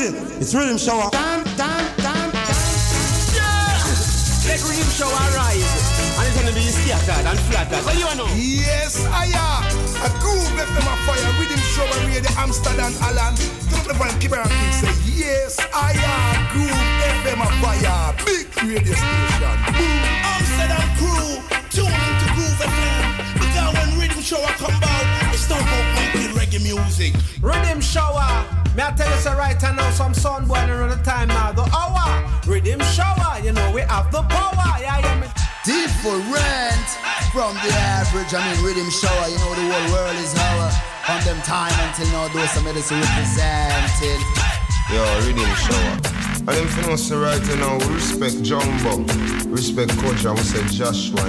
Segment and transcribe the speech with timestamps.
[0.00, 0.42] is it?
[0.42, 1.08] It's rhythm shower.
[1.10, 2.60] Dun, dun, dun, dun.
[3.32, 3.80] Yeah!
[4.44, 5.64] Let rhythm shower rise.
[6.16, 7.84] And it's gonna be scattered and flattered.
[7.84, 8.28] What do you know?
[8.36, 9.64] Yes, I am.
[10.04, 11.30] A groove left them a fire.
[11.40, 13.34] Rhythm shower radio Amsterdam Alan.
[13.72, 16.36] Turn up the volume, keep it on say, yes, I am.
[16.52, 16.82] Groove
[17.24, 18.12] FM a fire.
[18.24, 19.56] Big radio station.
[19.80, 20.02] Boom.
[20.28, 21.28] Amsterdam crew,
[21.72, 23.04] tune into Groove FM.
[23.40, 27.14] Because when rhythm shower come out, it's not about making reggae music.
[27.40, 28.65] Rhythm shower.
[28.76, 31.50] May I tell you so right now, some sun boy around the time now.
[31.50, 32.22] The hour.
[32.46, 33.40] Rhythm shower.
[33.40, 34.76] You know we have the power.
[34.78, 35.20] Yeah, yeah.
[35.20, 35.28] Me.
[35.64, 36.86] Different
[37.32, 38.34] from the average.
[38.34, 39.28] I mean, rhythm shower.
[39.32, 40.70] You know the whole world is our.
[41.08, 44.20] From them time until now, those some medicine representing.
[44.92, 46.25] Yo, rhythm shower.
[46.48, 49.02] And them know say right now, we respect Jumbo,
[49.50, 51.26] respect Coach, and we say Joshua.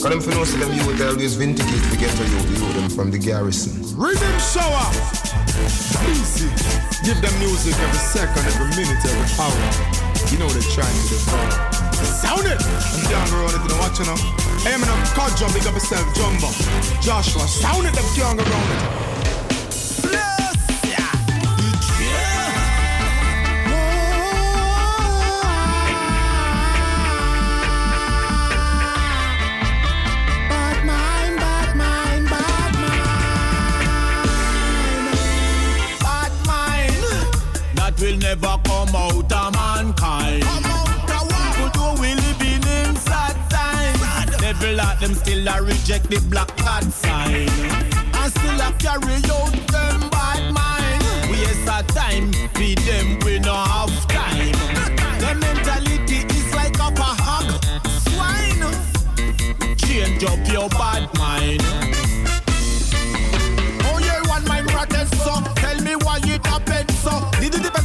[0.00, 2.84] Cause for know say them youth always vindicate to get to you, the youth them
[2.84, 3.76] um, from the garrison.
[3.92, 4.88] Rhythm shower.
[6.08, 6.48] Easy.
[7.04, 9.60] Give them music every second, every minute, every hour.
[10.32, 11.20] You know they're trying to do
[12.00, 12.56] Sound it!
[12.56, 14.16] I'm down the road, if you don't watch it now.
[14.64, 14.80] Hey, I'm
[15.12, 16.48] called Jumbo, big up yourself, Jumbo.
[17.04, 19.11] Joshua, sound it, them can't around it.
[38.02, 40.42] Will never come out of mankind.
[40.42, 44.40] People do we living in sad times.
[44.40, 47.48] Devil at them still a reject the black card sign.
[48.18, 51.02] And still a carry out them bad mind.
[51.30, 54.58] Waste our time, feed them we no have time.
[55.20, 57.48] Their mentality is like up a hog
[58.02, 59.76] swine.
[59.76, 61.62] Change up your bad mind.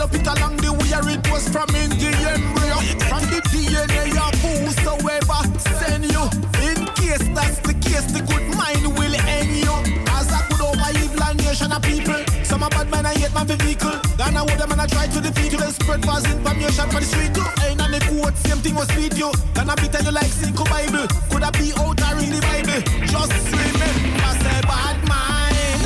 [0.07, 2.77] Develop it along the way it was from in the embryo
[3.07, 5.41] From the DNA of whosoever
[5.79, 6.23] send you.
[6.63, 9.73] In case that's the case the good mind will end you.
[10.11, 12.21] As a good over evil nation of people.
[12.43, 13.99] Some a bad man I hate my vehicle.
[14.17, 15.59] Gonna hold them and I try to defeat you.
[15.59, 17.47] Then spread false information for the street too.
[17.65, 19.31] Ain't on the quote same thing was feed you.
[19.53, 21.07] Gonna be tell you like Cinco Bible.
[21.29, 22.81] Could I be out or in the Bible?
[23.07, 25.81] Just remember say bad mind.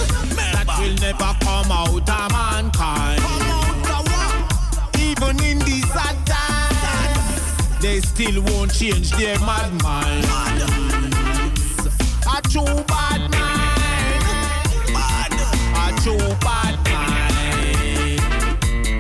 [0.55, 3.20] That will never come out of mankind.
[7.81, 10.25] They still won't change their mad mind.
[12.27, 13.81] A true bad mind.
[15.75, 18.21] A true bad mind.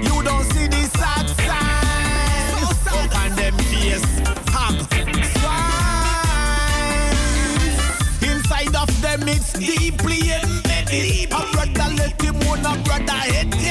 [0.03, 2.87] You don't see the sad signs.
[2.97, 4.77] Open them face, hug,
[5.37, 5.91] swine.
[8.31, 11.31] Inside of them it's deeply embedded.
[11.31, 13.70] A brother let him own a brother head get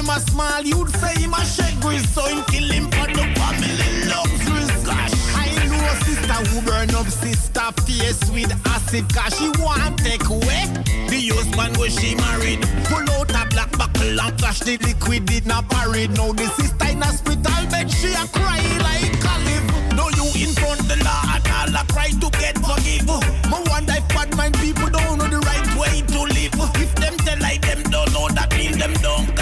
[0.00, 3.24] him a small you'd say him a shed grill, so him kill him for the
[3.36, 4.72] family luxuries.
[4.84, 9.98] Gosh, I know a sister who burn up sister face with acid cause she want
[9.98, 10.64] take away
[11.08, 12.60] the husband where she married.
[12.88, 16.16] Pull out a black buckle and flash the liquid in a parade.
[16.16, 19.66] Now the sister in hospital bed she a cry like a live.
[19.96, 23.04] No you in front the law and all a cry to get forgive.
[23.04, 26.54] Me wonder if bad mind people don't know the right way to live.
[26.80, 29.39] If them tell like them don't know that mean them don't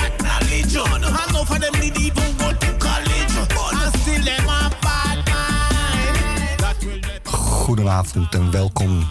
[7.69, 9.09] Goedenavond en welkom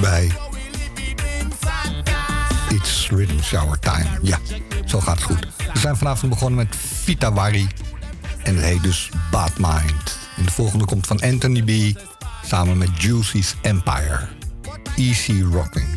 [0.00, 0.30] bij
[2.68, 4.08] It's Rhythm Shower Time.
[4.22, 4.38] Ja,
[4.84, 5.46] zo gaat het goed.
[5.72, 7.68] We zijn vanavond begonnen met Vita Wari
[8.42, 10.18] en het heet dus Bad Mind.
[10.36, 11.98] En de volgende komt van Anthony B.
[12.46, 14.28] samen met Juicy's Empire.
[14.96, 15.88] Easy Rocking.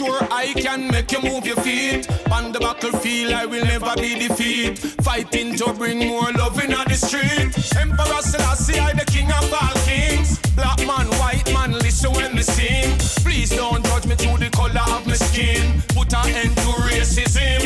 [0.00, 2.08] Sure I can make you move your feet.
[2.32, 4.78] On the battlefield, I will never be defeated.
[5.04, 7.48] Fighting to bring more love in the street.
[7.76, 10.38] Emperor Selassie, I the king of all kings.
[10.56, 12.96] Black man, white man, listen when me sing.
[13.24, 15.82] Please don't judge me through the color of my skin.
[15.88, 17.60] Put an end to racism.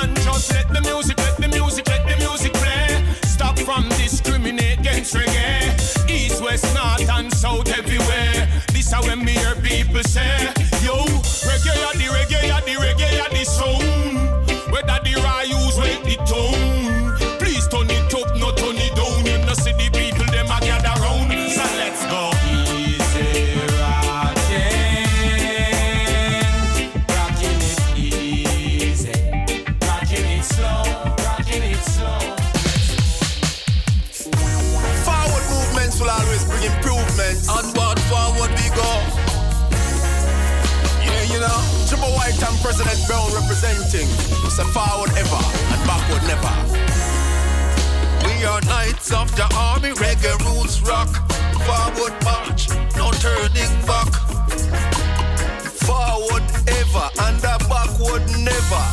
[0.00, 2.88] And just let the music, let the music, let the music play.
[3.22, 5.72] Stop from discriminate against reggae.
[6.10, 8.57] East, west, north, and south, everywhere.
[8.88, 10.48] This is when me hear people say,
[10.80, 11.04] Yo,
[11.44, 13.17] reggae the reggae the reggae
[43.62, 44.08] representing.
[44.58, 46.54] A forward ever and backward never.
[48.26, 51.08] We are knights of the army, reggae roots rock.
[51.66, 54.12] Forward march, no turning back.
[55.86, 58.84] Forward ever and a backward never.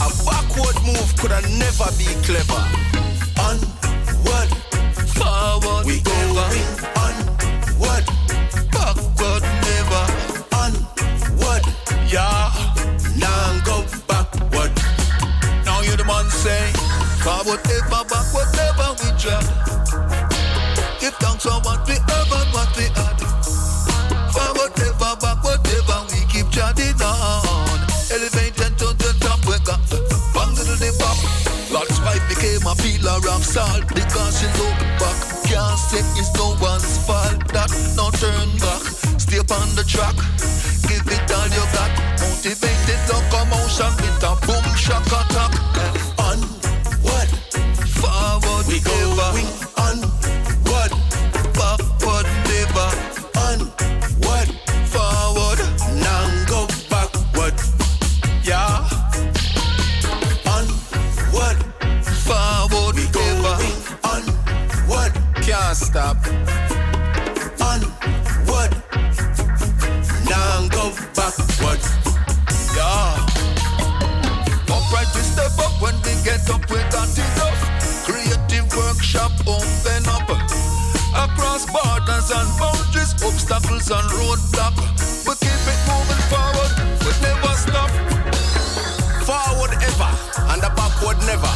[0.00, 2.64] A backward move could have never be clever.
[3.40, 4.50] Onward,
[5.14, 6.93] forward we going
[17.24, 19.44] forward ever, backward whatever we drop.
[21.00, 23.16] Give thanks for what we have and what we had.
[24.28, 27.80] Forward ever, backward whatever we keep chatting on.
[28.12, 30.04] Elevated to the top, we got the
[30.36, 31.16] bang to the pop.
[31.72, 35.16] God's wife became a pillar of salt because she looked back.
[35.48, 38.84] Can't say it's no one's fault that no turn back.
[39.18, 40.14] Stay upon the track,
[83.84, 84.76] obstacles and roadblock.
[85.26, 86.70] We keep it moving forward,
[87.04, 87.90] we never stop.
[89.24, 90.10] Forward ever
[90.52, 91.52] and a backward never.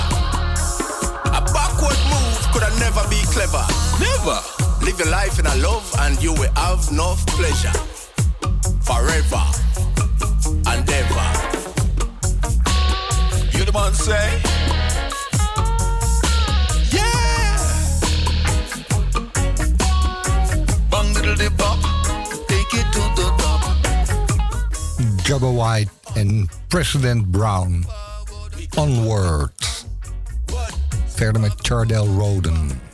[1.26, 3.64] A backward move could have never be clever.
[4.00, 4.40] Never.
[4.84, 7.72] Live your life in a love and you will have no pleasure.
[8.82, 9.44] Forever
[10.66, 11.28] and ever.
[13.52, 14.57] You the man say?
[25.28, 27.84] Jabba White en President Brown.
[28.76, 29.52] Onward.
[31.06, 32.87] Verder met Chardell Roden.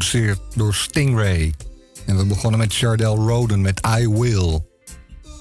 [0.00, 1.54] Geproduceerd door Stingray.
[2.06, 4.60] En we begonnen met Chardell Roden met I Will.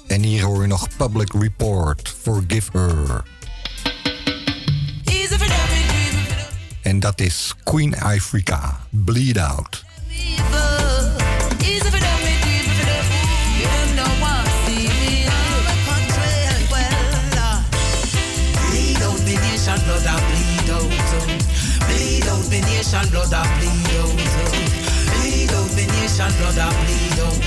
[0.08, 3.24] En hier hoor je nog Public Report, Forgive Her.
[6.82, 9.79] En dat is Queen Africa, Bleed Out.
[26.20, 27.40] Out nation, blood that bleed out.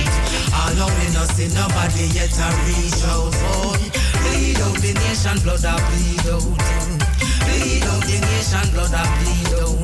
[0.53, 3.81] All we not see nobody yet to reach out, boy.
[4.25, 6.41] Bleed out the nation, blood that bleed out.
[7.45, 9.77] Bleed out the nation, blood that bleed out.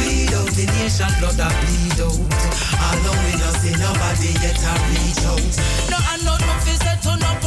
[0.00, 2.16] Bleed out the nation, blood that bleed out.
[2.80, 5.52] All we not see nobody yet to reach out.
[5.92, 7.41] No, I know no set to no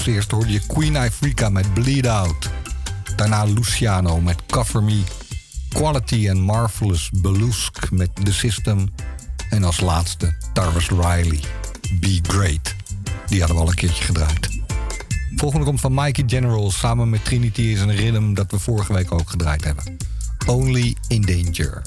[0.00, 2.50] Als eerste hoorde je Queen Afrika met Bleed Out.
[3.16, 5.02] Daarna Luciano met Cover Me.
[5.68, 8.88] Quality and Marvelous Belusk met The System.
[9.50, 11.40] En als laatste Tarvis Riley,
[12.00, 12.74] Be Great.
[13.26, 14.48] Die hadden we al een keertje gedraaid.
[15.36, 19.12] Volgende komt van Mikey General samen met Trinity is een rhythm dat we vorige week
[19.12, 19.96] ook gedraaid hebben.
[20.46, 21.82] Only in Danger.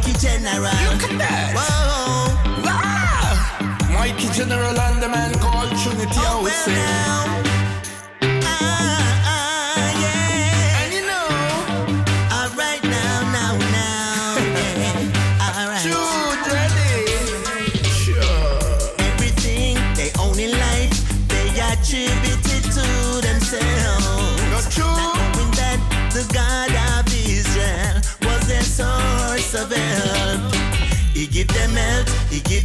[0.00, 0.62] Mikey General.
[0.62, 1.52] Look at that.
[1.54, 2.32] Whoa.
[2.64, 3.92] Wow.
[3.92, 6.68] Mikey General and the man called Trinity oh, House.
[6.68, 6.72] Eh?
[6.72, 7.49] Well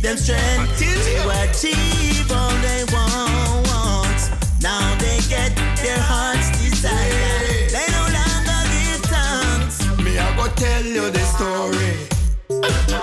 [0.05, 0.93] them strength to
[1.41, 4.21] achieve all they want.
[4.61, 5.49] Now they get
[5.81, 6.93] their heart's desire.
[6.93, 7.73] Yeah.
[7.73, 9.81] They no longer give thanks.
[9.97, 11.89] Me, I go tell you the story.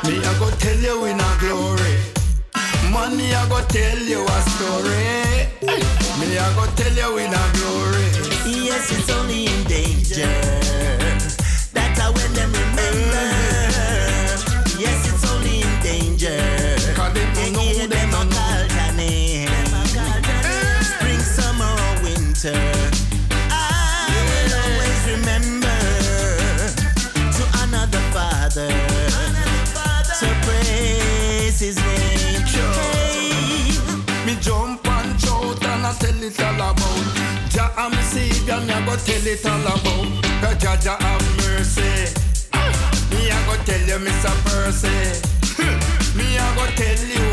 [0.07, 1.97] Me, I go tell you in our glory.
[2.93, 5.51] Money, I go tell you a story.
[6.21, 8.07] Me, I go tell you in our glory.
[8.47, 10.62] Yes, it's only in danger.
[38.93, 40.23] go tell it all about.
[40.43, 41.83] Cause Jaja have mercy.
[43.11, 44.35] Me I go tell you, Mr.
[44.45, 44.89] Percy.
[46.17, 47.32] me I go tell you.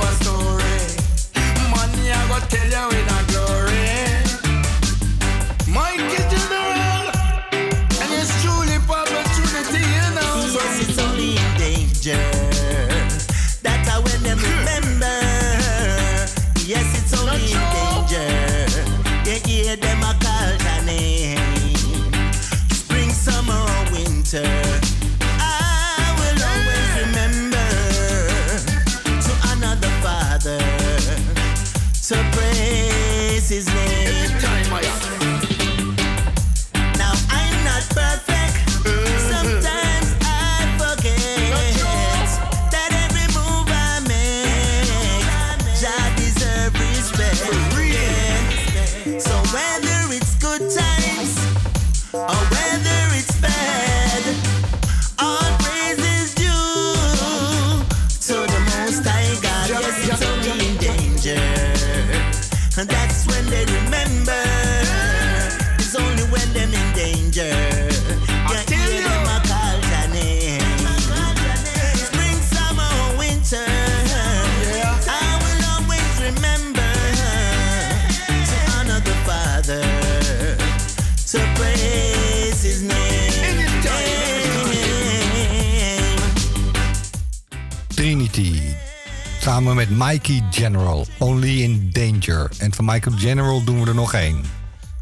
[89.59, 92.51] Samen met Mikey General, Only in Danger.
[92.57, 94.41] En van Michael General doen we er nog één.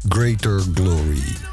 [0.08, 1.47] Greater Glory.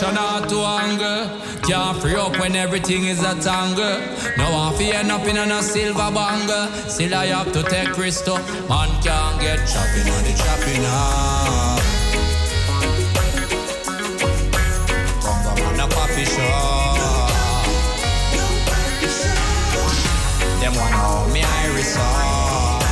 [0.00, 1.18] Situation hard to anger.
[1.66, 4.00] Can't free up when everything is a tangle.
[4.36, 6.64] Now I end up in a silver banger.
[6.88, 8.34] Still I have to take to
[8.68, 11.80] man can't get chopping on the chopping up.
[15.24, 17.30] Congo man a coffee shop.
[20.60, 22.82] Them want know me iris off.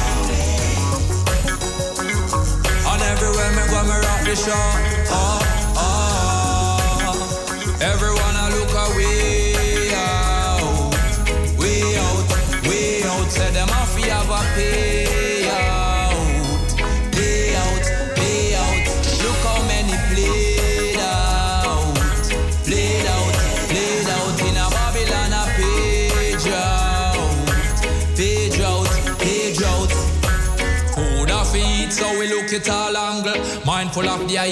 [2.90, 4.87] And everywhere me go me rock the show.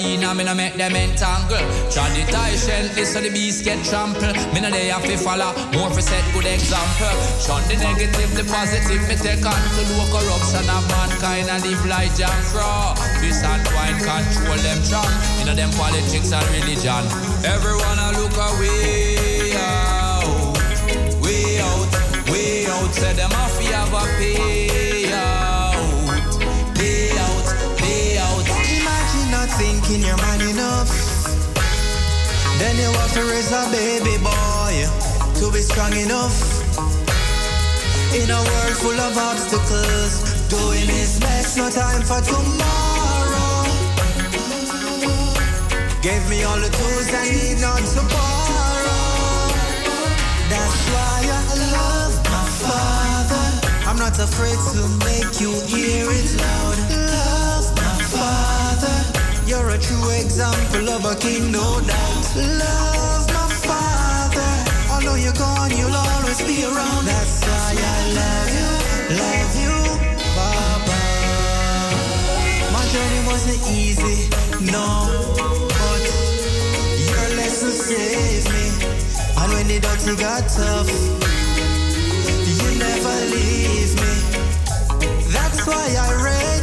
[0.01, 1.65] Hyena, me no make them entangle.
[1.89, 4.37] Try the tie gently so the beast get trampled.
[4.53, 7.17] Me no they have to follow, more for set good example.
[7.41, 11.85] Shun the negative, the positive, me take on to low corruption of mankind and live
[11.85, 12.93] like John Crow.
[13.19, 15.11] Peace and wine control them strong.
[15.39, 17.03] You know them politics and religion.
[17.45, 20.57] Everyone a look away out,
[21.21, 21.89] way out,
[22.29, 22.91] way out.
[22.93, 24.56] Say them off, we have a pay
[29.57, 30.89] thinking you're man enough.
[32.59, 34.73] Then you have to raise a baby boy
[35.39, 36.37] to be strong enough.
[38.13, 40.13] In a world full of obstacles,
[40.49, 43.65] doing his best, no time for tomorrow.
[46.01, 49.49] Gave me all the tools I need not to borrow.
[50.53, 51.43] That's why I
[51.77, 53.45] love my father.
[53.89, 57.06] I'm not afraid to make you hear it loud.
[59.47, 62.35] You're a true example of a king, no doubt.
[62.35, 64.51] Love my father.
[64.91, 67.05] Although you're gone, you'll always be around.
[67.05, 68.69] That's why I love you,
[69.15, 69.75] love you,
[70.35, 70.99] Papa.
[72.75, 74.27] My journey wasn't easy,
[74.69, 75.07] no,
[75.79, 76.03] but
[77.07, 78.65] your lesson saved me.
[79.39, 80.91] And when the dirty got tough,
[82.59, 84.13] you never leave me.
[85.31, 86.56] That's why I rate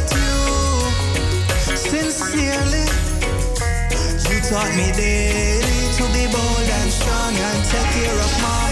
[2.35, 2.85] you sincerely.
[4.29, 8.65] You taught me daily to be bold and strong and take care of my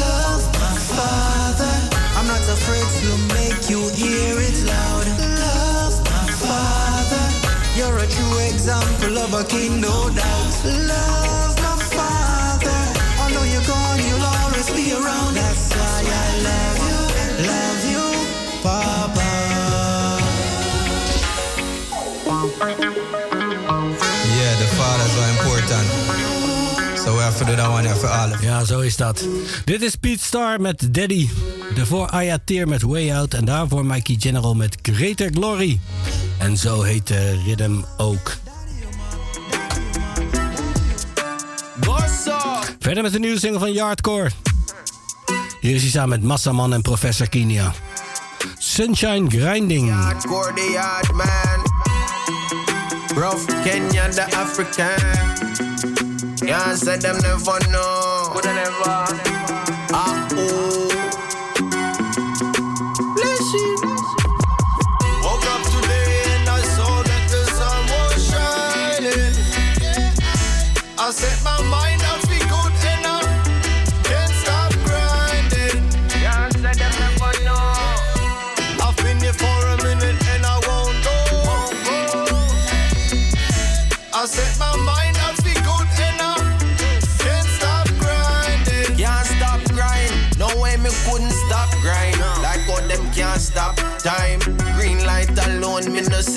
[0.00, 1.74] love, my father.
[2.16, 5.06] I'm not afraid to make you hear it loud.
[5.40, 7.24] Love, my father.
[7.76, 10.54] You're a true example of a king, no doubt.
[10.64, 12.78] Love, my father.
[13.20, 15.41] I know you're gone, you'll always be around.
[27.42, 29.26] That one for all of Ja, zo is dat.
[29.64, 31.28] Dit is Pete Star met Daddy.
[31.74, 33.34] Daarvoor Aya Teer met Way Out.
[33.34, 35.80] En daarvoor Mikey General met Greater Glory.
[36.38, 38.36] En zo heet de rhythm ook.
[42.78, 44.30] Verder met de nieuwe single van Yardcore.
[45.60, 47.72] Hier is hij samen met Massaman en Professor Kinia.
[48.58, 49.90] Sunshine Grinding.
[49.90, 51.70] Hardcore the yard man.
[53.22, 55.31] Rough Kenya the African.
[56.44, 58.28] Yeah, said them never know.
[58.32, 59.31] Coulda never.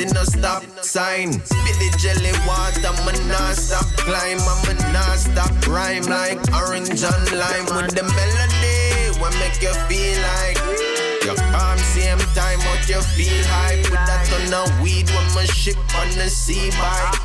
[0.08, 1.32] See no stop sign.
[1.32, 4.40] Spit the jelly water, me nah stop climb.
[4.40, 9.20] I'm nah stop rhyme like orange and lime with the melody.
[9.20, 10.58] What make you feel like
[11.24, 13.82] you calm same time, what you feel high.
[13.84, 17.16] Put that on the weed when my ship on the sea bike.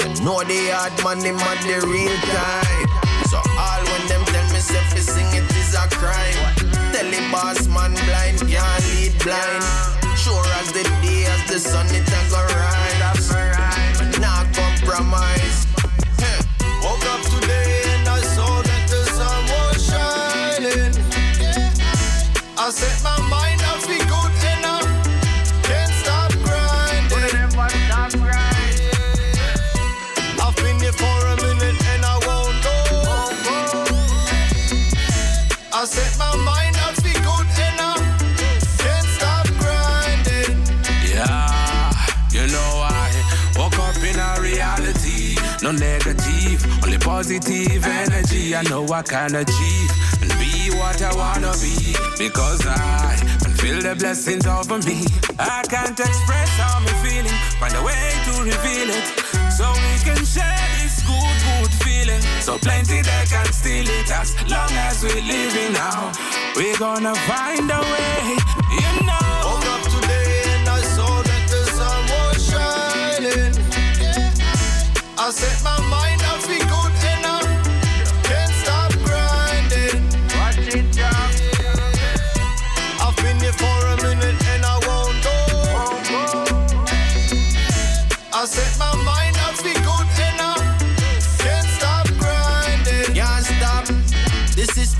[0.00, 2.88] You know the hard money, man, the real time.
[3.30, 6.56] So all when them tell me fi sing it is a crime.
[6.92, 9.96] Tell the boss man blind, can't lead blind.
[10.16, 12.15] Sure as the day, as the sun it
[22.66, 24.82] I set my mind up be good enough.
[25.62, 27.06] Can't stop grinding.
[30.42, 32.74] I've been here for a minute and I won't go.
[35.72, 38.02] I set my mind up be good enough.
[38.82, 40.58] Can't stop grinding.
[41.06, 41.92] Yeah,
[42.32, 43.14] you know I
[43.56, 45.36] woke up in a reality.
[45.62, 48.56] No negative, only positive energy.
[48.56, 50.15] I know I can achieve
[50.86, 51.74] what I wanna be
[52.16, 55.02] because I can feel the blessings over me.
[55.38, 59.06] I can't express how I'm feeling, find a way to reveal it
[59.50, 62.22] so we can share this good, good feeling.
[62.46, 66.12] So plenty they can steal it as long as we're living now.
[66.54, 68.38] We're gonna find a way,
[68.82, 69.28] you know.
[69.46, 73.54] Woke up today and I saw that the sun was shining.
[75.18, 76.15] I set my mind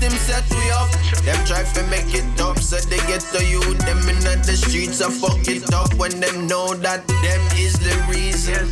[0.07, 0.89] The system set we up.
[1.25, 3.59] Them try to make it up, so they get to you.
[3.83, 7.95] Them in the streets are fuck it up when them know that them is the
[8.07, 8.69] reason.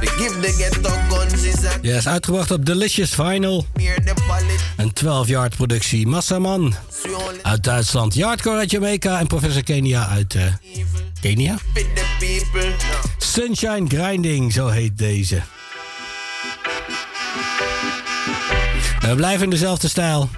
[0.00, 3.66] Forgive the ghetto guns is a Ja, is uitgebracht op Delicious Vinyl.
[4.76, 6.06] Een 12-yard productie.
[6.06, 6.74] Massaman
[7.42, 8.14] uit Duitsland.
[8.14, 9.18] Yardcore uit Jamaica.
[9.18, 10.42] En Professor Kenia uit eh,
[11.20, 11.58] Kenia.
[13.18, 15.42] Sunshine Grinding, zo heet deze.
[19.08, 20.28] We blijven in dezelfde stijl.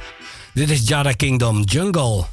[0.54, 2.24] Dit is Jada Kingdom Jungle.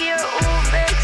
[0.00, 0.97] your over.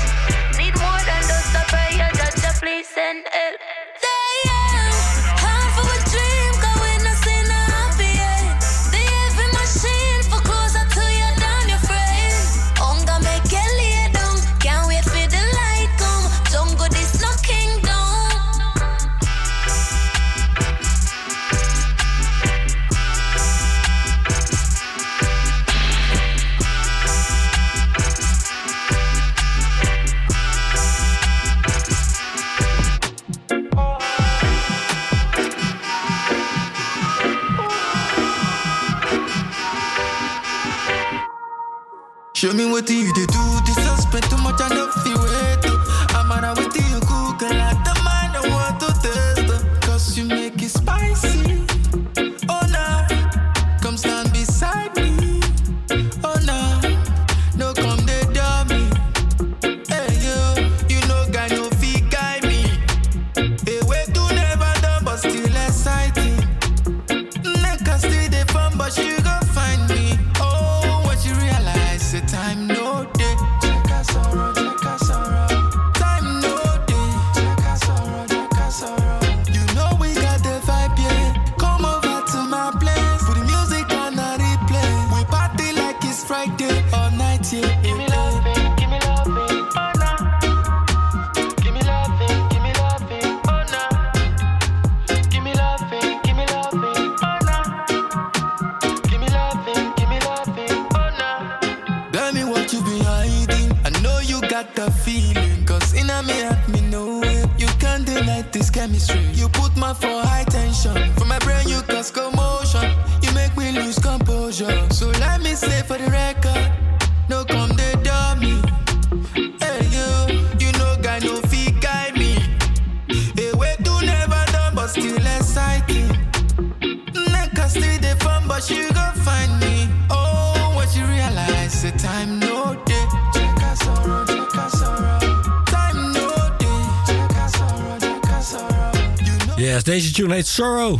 [140.55, 140.99] Sorrow.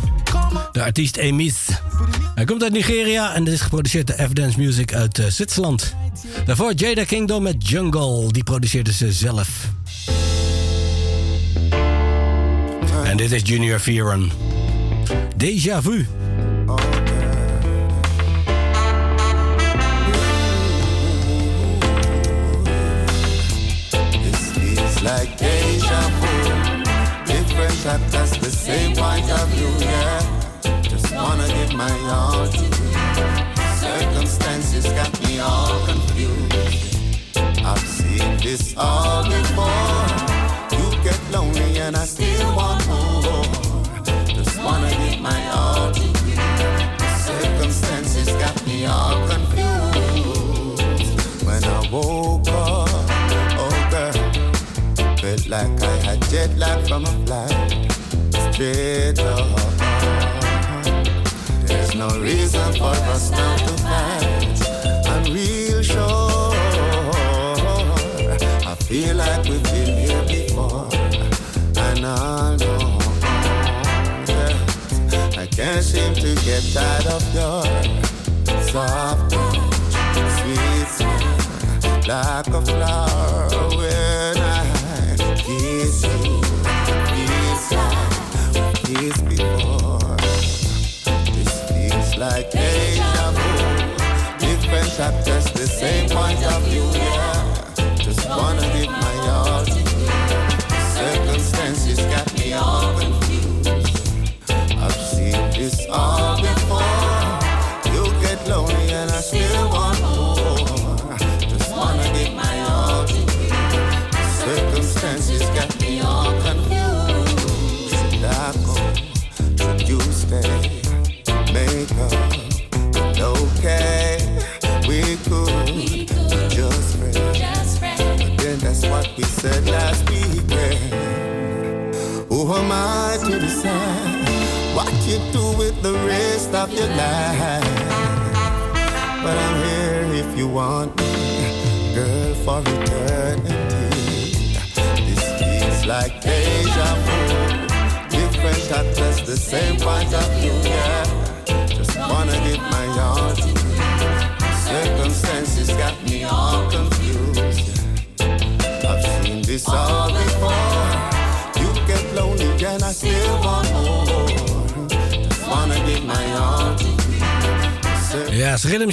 [0.73, 1.55] De artiest Emis.
[2.35, 5.95] Hij komt uit Nigeria en is geproduceerd door F-Dance Music uit eh, Zwitserland.
[6.47, 8.33] Daarvoor Jada Kingdom met Jungle.
[8.33, 9.49] Die produceerde ze zelf.
[13.05, 14.31] En dit is Junior Vieren.
[15.37, 16.07] Déjà vu.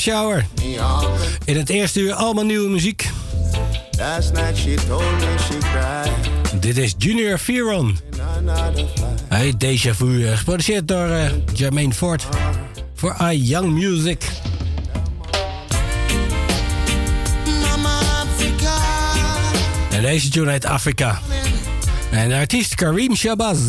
[0.02, 0.46] Shower.
[1.46, 3.10] In het eerste uur allemaal nieuwe muziek.
[6.60, 7.98] Dit is Junior Fearon.
[9.28, 12.28] Hey, Deja Vu, eh, geproduceerd door uh, Jermaine Ford.
[12.96, 14.24] Voor I Young Music.
[19.92, 21.20] En deze tune uit Afrika.
[22.12, 23.62] En artiest Karim Shabazz.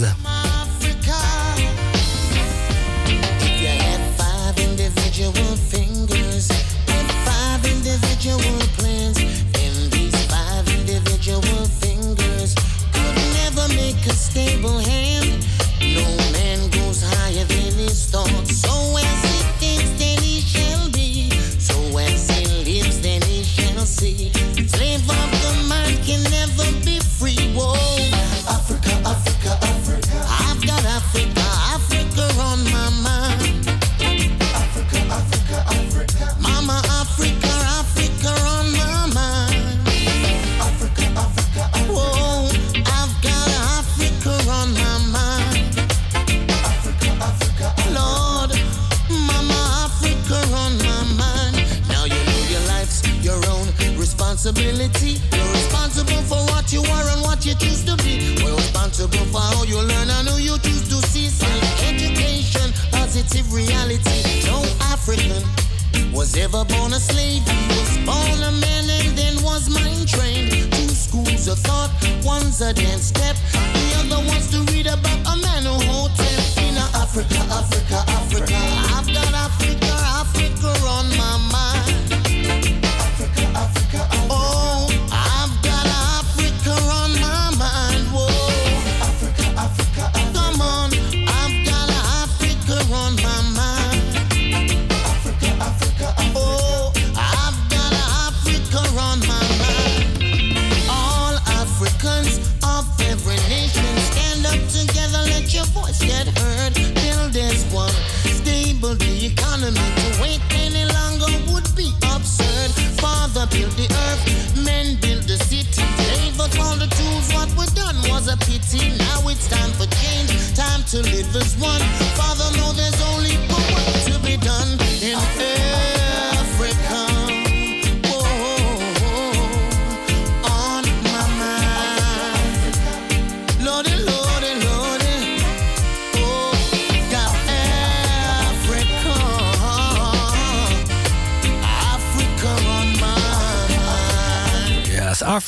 [66.43, 70.51] Never born a slave, he was born a man and then was mind trained.
[70.72, 71.93] Two schools of thought,
[72.24, 76.18] one's a dance step, the other wants to read about a man who holds
[76.59, 78.21] in Africa, Africa, Africa.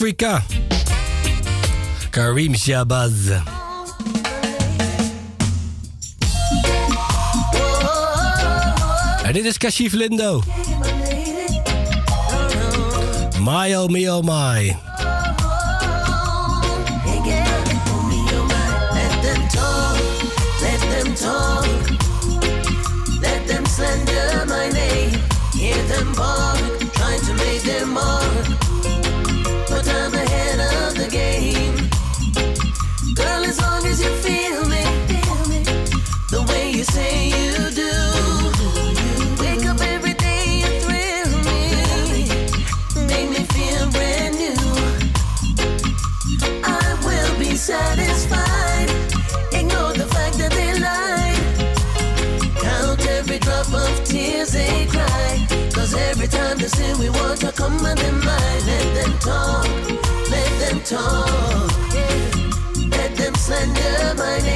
[0.04, 0.42] Africa.
[2.10, 3.30] Karim Shabazz.
[9.22, 10.42] En dit is Kashif Lindo.
[13.40, 14.83] My oh my oh my.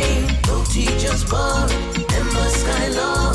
[0.00, 1.70] rain, no teachers born,
[2.14, 3.27] and the sky love?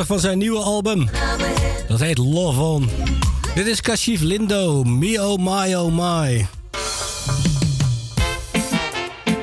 [0.00, 1.08] van zijn nieuwe album.
[1.88, 2.90] Dat heet Love On.
[3.54, 6.46] Dit is Kashif Lindo, Mio oh My Oh My.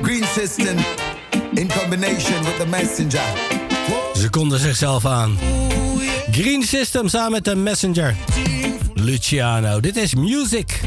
[0.02, 0.76] Green System
[1.54, 3.22] in combination with the messenger.
[4.14, 5.38] Ze konden zichzelf aan.
[6.30, 8.16] Green System samen met de messenger.
[8.94, 10.80] Luciano, dit is music.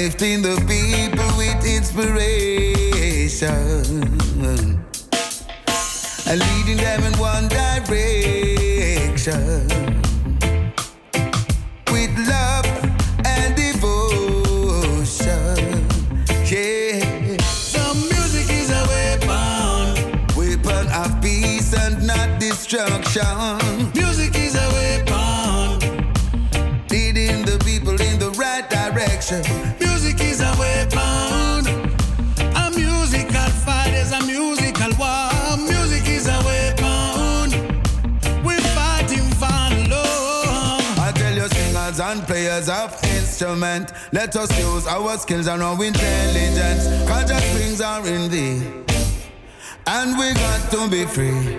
[0.00, 2.39] Uplifting the people with inspiration.
[42.60, 46.84] Players of instrument, let us use our skills and our intelligence.
[47.08, 48.62] Cause the springs are in thee,
[49.86, 51.58] and we got to be free.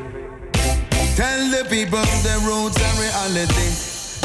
[1.15, 3.69] Tell the people the roots and reality.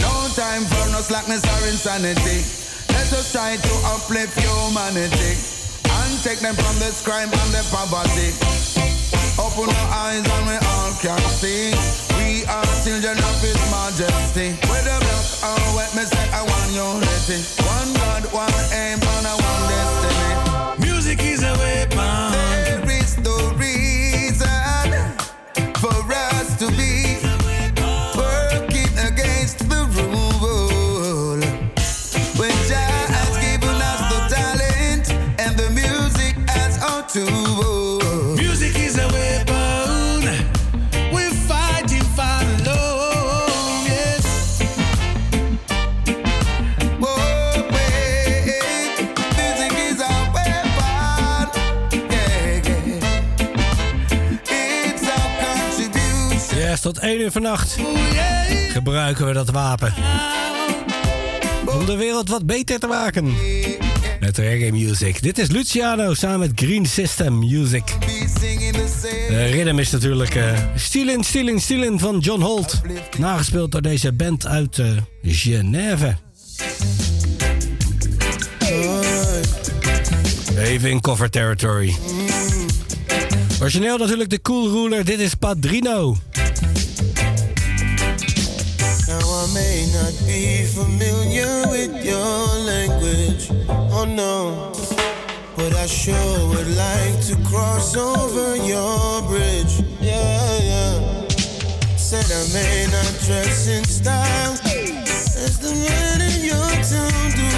[0.00, 2.44] No time for no slackness or insanity.
[2.92, 5.34] Let us try to uplift humanity
[5.90, 8.32] and take them from this crime and the poverty.
[9.38, 12.05] Open our eyes and we all can see.
[12.36, 14.52] We are children of His Majesty.
[14.68, 17.40] Whether black or oh, white, me say I want unity.
[17.64, 19.45] One God, one aim, and a
[56.96, 57.76] tot 1 uur vannacht
[58.68, 59.94] gebruiken we dat wapen.
[61.66, 63.34] Om de wereld wat beter te maken.
[64.20, 65.22] Met reggae music.
[65.22, 67.84] Dit is Luciano samen met Green System Music.
[69.28, 72.80] De rhythm is natuurlijk uh, Stealing, Stealing, Stealing van John Holt.
[73.18, 74.86] Nagespeeld door deze band uit eh,
[75.22, 76.16] Genève.
[80.58, 81.96] Even in cover territory.
[83.60, 85.04] Origineel natuurlijk de Cool Ruler.
[85.04, 86.16] Dit is Padrino.
[90.06, 93.50] Not be familiar with your language,
[93.90, 94.72] oh no.
[95.56, 101.28] But I sure would like to cross over your bridge, yeah, yeah.
[101.96, 104.52] Said I may not dress in style
[105.44, 107.54] as the men in your town do,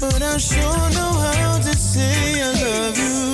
[0.00, 3.33] but I sure know how to say I love you.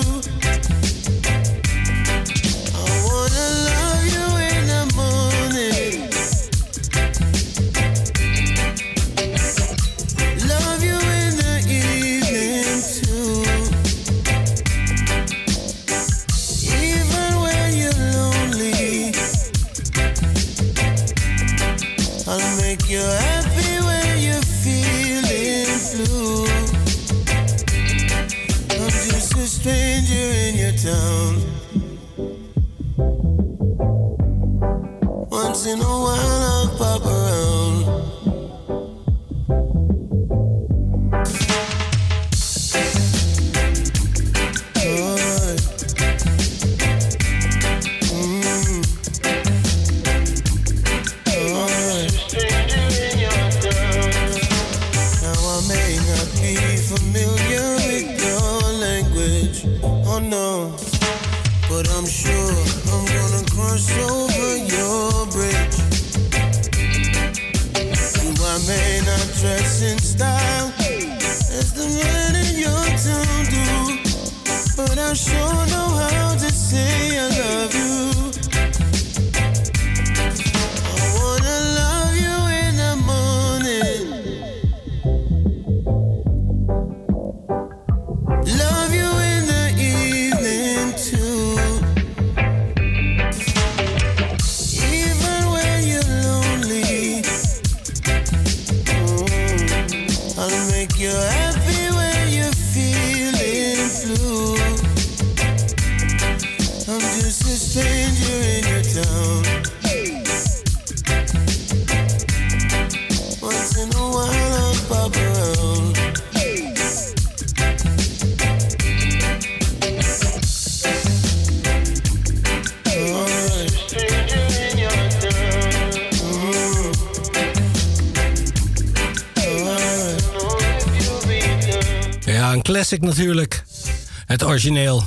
[134.61, 135.03] Origineel.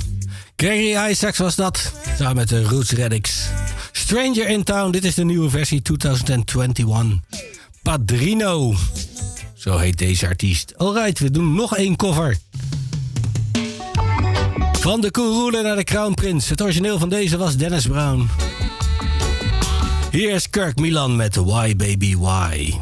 [0.56, 3.48] Gary Isaacs was dat, samen met de Roots Reddicks.
[3.92, 7.18] Stranger in Town, dit is de nieuwe versie 2021.
[7.82, 8.74] Padrino.
[9.54, 10.74] Zo heet deze artiest.
[10.76, 12.38] Alright, we doen nog één cover.
[14.72, 16.40] Van de Ruler naar de Crown.
[16.48, 18.28] Het origineel van deze was Dennis Brown.
[20.10, 22.74] Hier is Kirk Milan met Why Baby Why.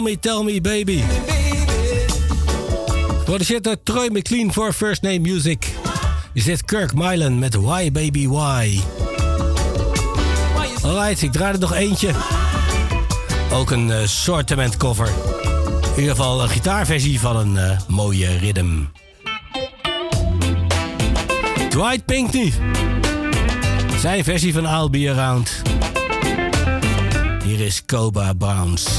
[0.00, 1.02] Tell me, tell me, baby.
[3.18, 5.74] Geproduceerd door Troy McLean voor First Name Music.
[6.32, 8.80] Is dit Kirk Mylan met Why Baby Why.
[10.82, 12.10] Alright, ik draai er nog eentje.
[13.52, 15.08] Ook een eh, sortiment cover.
[15.82, 18.78] In ieder geval een gitaarversie van een eh, mooie rhythm.
[21.68, 22.52] Dwight Pinkney.
[23.98, 25.62] Zijn versie van I'll Be Around.
[27.44, 28.90] Hier is Coba Bounce.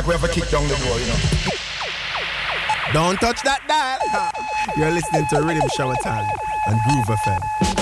[0.00, 1.16] like we have a kick down the door, you know.
[2.92, 4.30] Don't touch that dial.
[4.76, 6.28] You're listening to Rhythm Shower Time
[6.66, 7.79] and Groove FM.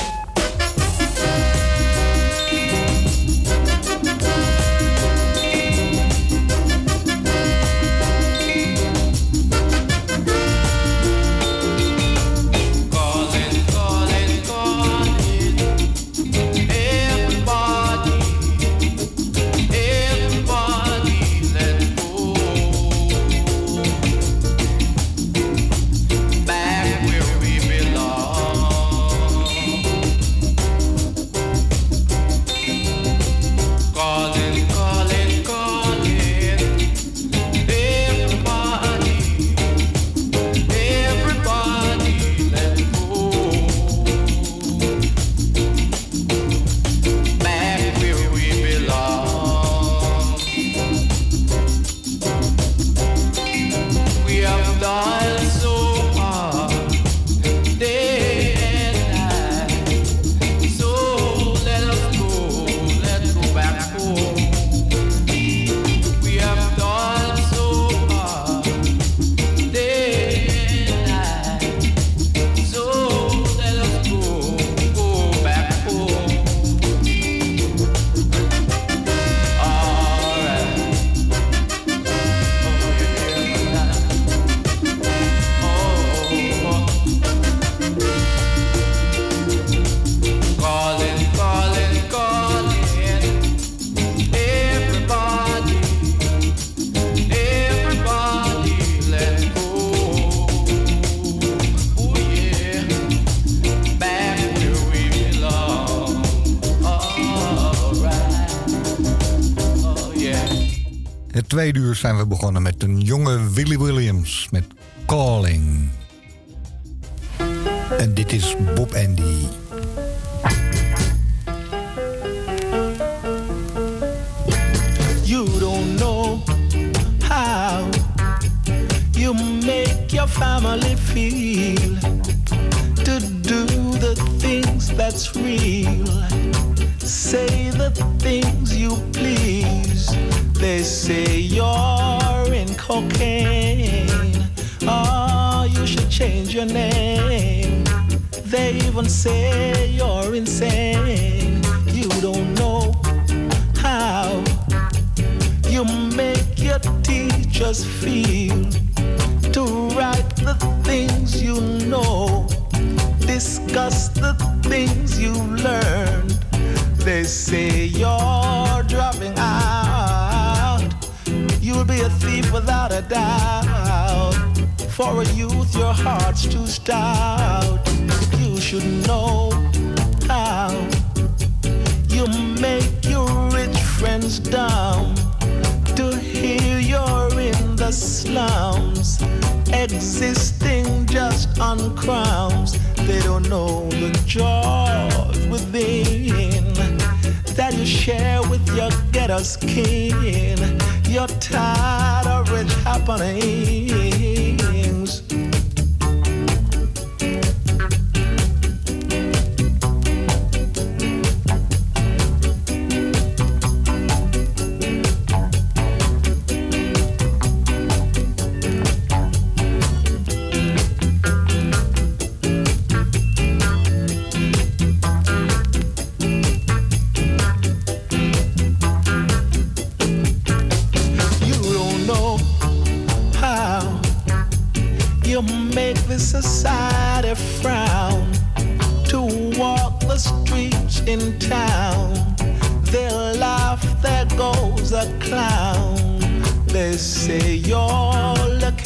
[111.71, 114.65] tweede uur zijn we begonnen met een jonge Willy Williams met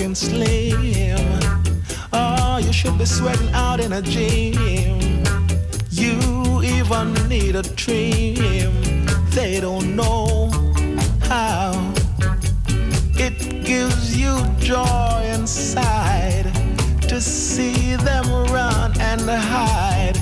[0.03, 1.29] working.
[2.13, 5.25] Oh, you should be sweating out in a gym.
[5.91, 8.73] You even need a trim.
[9.31, 10.51] They don't know
[11.23, 11.73] how.
[13.15, 16.51] It gives you joy inside
[17.09, 20.17] to see them run and hide.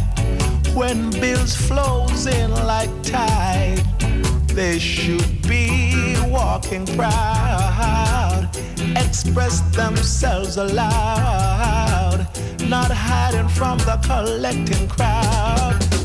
[0.74, 3.82] When bills flows in like tide,
[4.48, 8.29] they should be walking proud
[8.97, 12.26] express themselves aloud,
[12.68, 15.99] not hiding from the collecting crowd.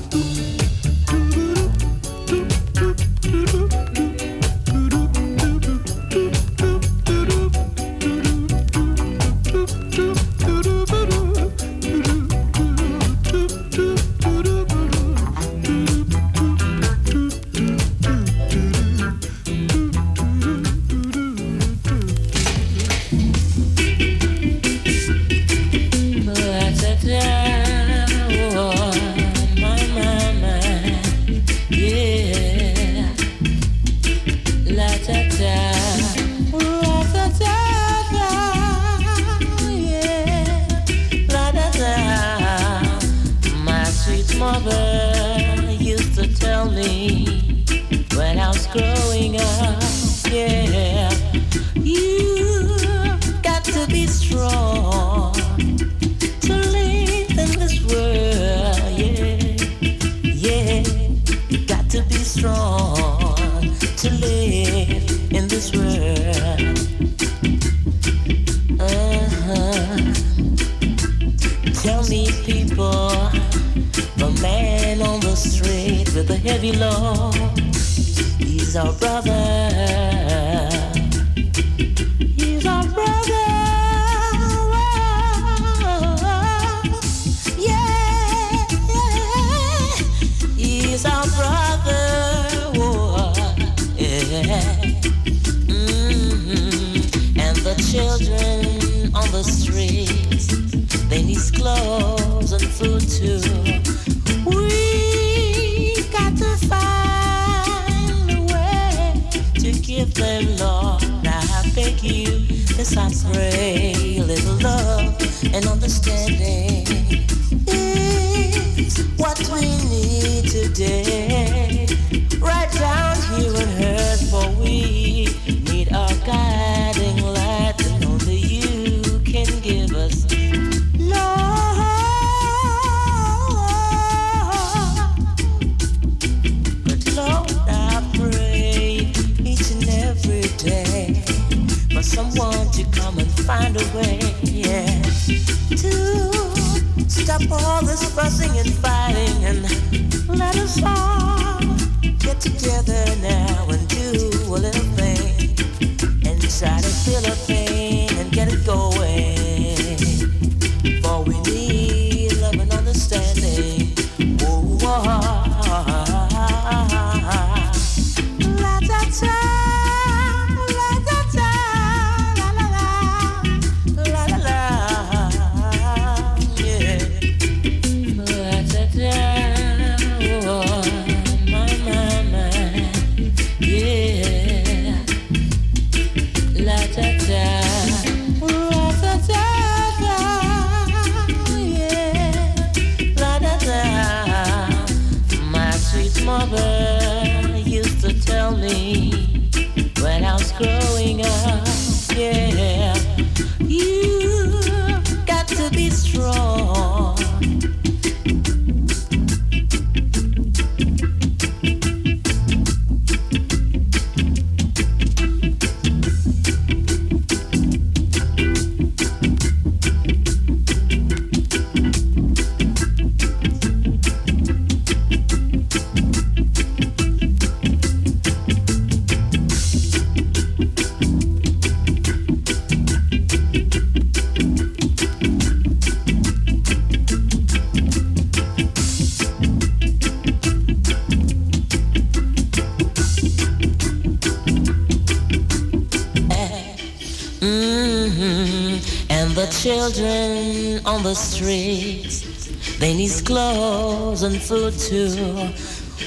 [249.66, 252.78] children on the streets.
[252.78, 255.10] They need clothes and food too.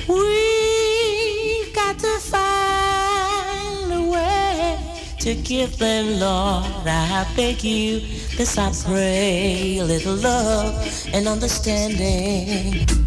[0.06, 4.78] We've got to find a way
[5.18, 6.86] to give them, Lord.
[6.86, 7.98] I beg you,
[8.36, 12.97] this I pray, a little love and understanding.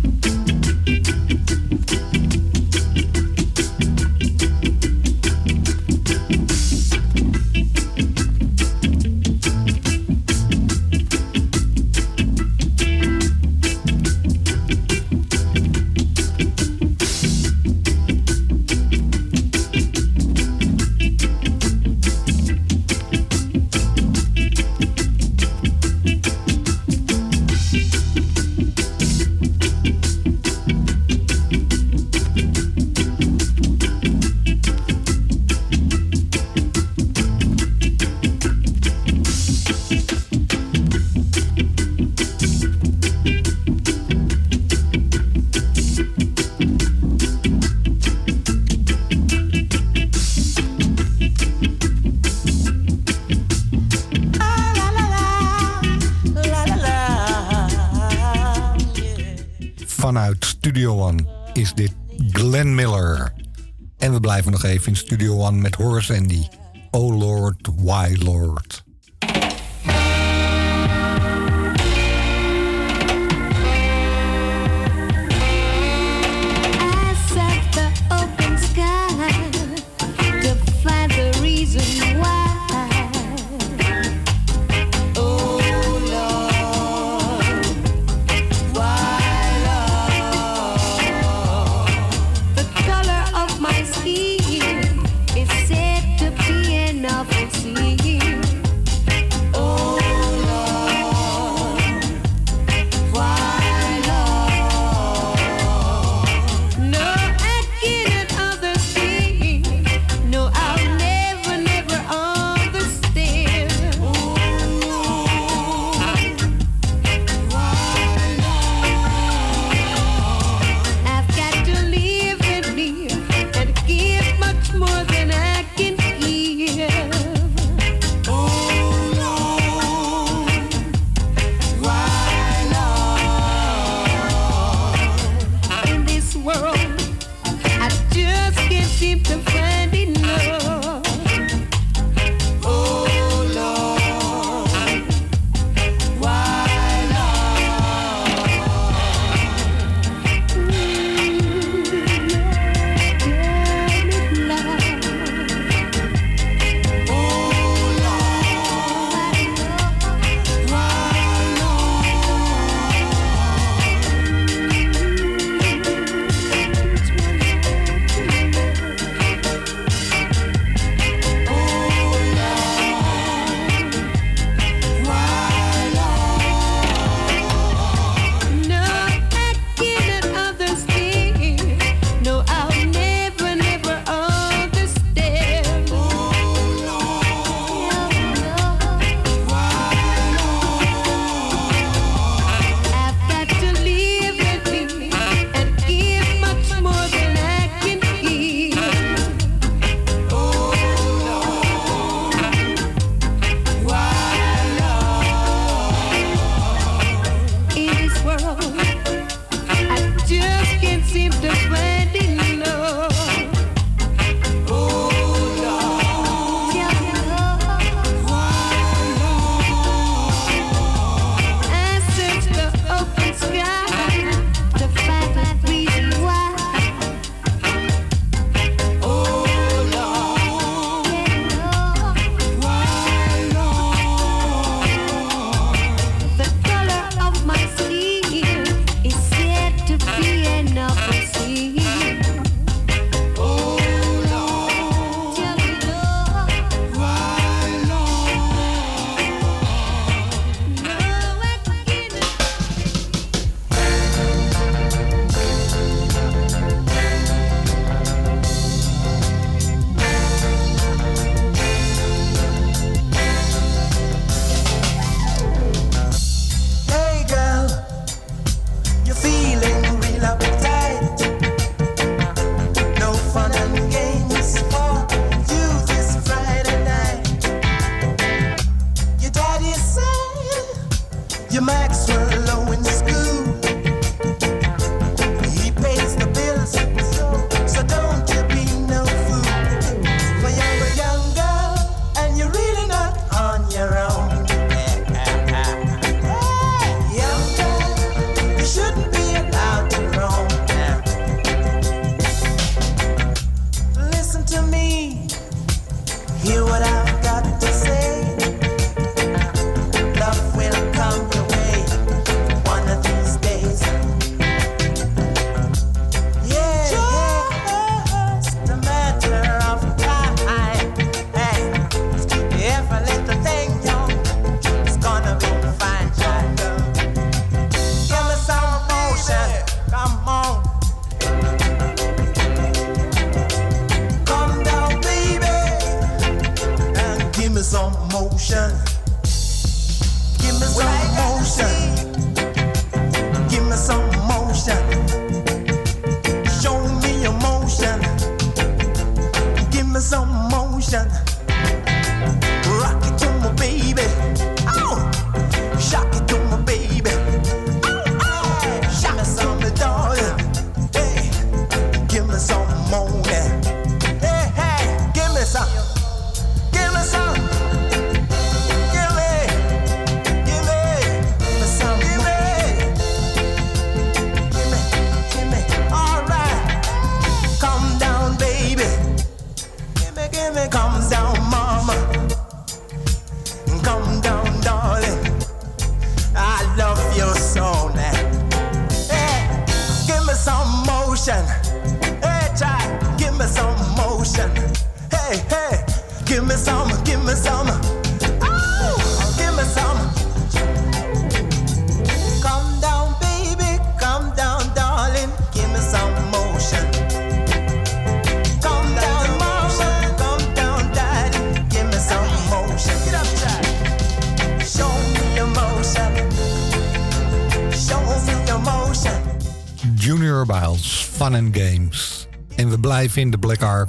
[64.62, 66.48] nog in Studio One met Horace Andy.
[66.92, 68.84] Oh Lord, why Lord?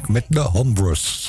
[0.08, 1.21] Met de Hombres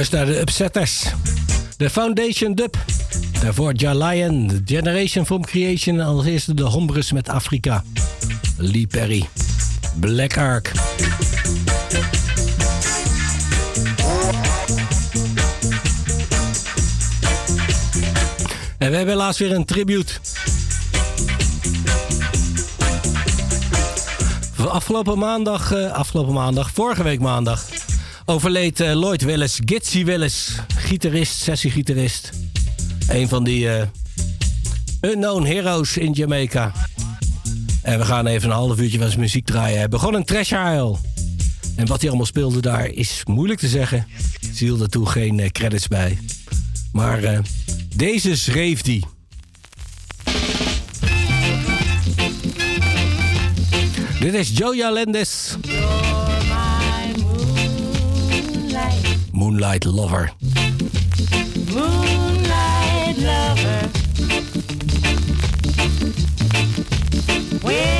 [0.00, 1.04] luistert naar de Upsetters.
[1.76, 2.76] De Foundation Dub.
[3.42, 6.00] Daarvoor Jalion, Generation from Creation.
[6.00, 7.84] Als eerste de Hombres met Afrika.
[8.56, 9.28] Lee Perry.
[9.98, 10.72] Black Ark.
[18.78, 20.12] En we hebben helaas weer een tribute.
[24.68, 27.69] Afgelopen maandag, eh, afgelopen maandag, vorige week maandag,
[28.30, 32.30] overleed eh, Lloyd Willis, Gitsy Willis, gitarist, sessiegitarist.
[33.08, 33.86] Een van die eh,
[35.00, 36.72] unknown heroes in Jamaica.
[37.82, 39.78] En we gaan even een half uurtje van zijn muziek draaien.
[39.78, 40.96] Hij begon een trash Isle.
[41.76, 44.06] En wat hij allemaal speelde daar is moeilijk te zeggen.
[44.54, 46.18] Ze hield daartoe geen eh, credits bij.
[46.92, 47.40] Maar
[47.96, 49.02] deze schreef hij.
[54.20, 55.56] Dit is Joja Lendes.
[59.40, 60.30] Moonlight Lover.
[61.72, 63.88] Moonlight lover.
[67.62, 67.99] When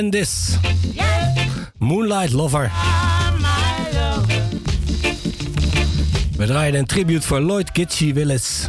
[0.00, 0.56] Lendes.
[0.94, 1.04] Yes,
[1.78, 2.70] Moonlight Lover.
[6.36, 8.64] We draaien een tribute voor Lloyd Gitsy Willis.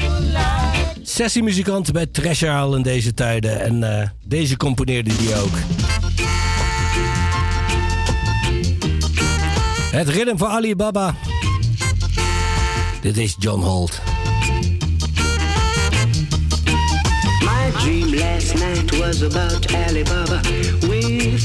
[1.02, 3.62] Sessiemuzikant bij Treasure Isle in deze tijden.
[3.62, 5.56] En eh, deze componeerde die ook.
[9.92, 11.16] Het ritme voor Alibaba.
[13.02, 14.02] Dit is John Holt.
[17.42, 20.40] My dream last night was about Alibaba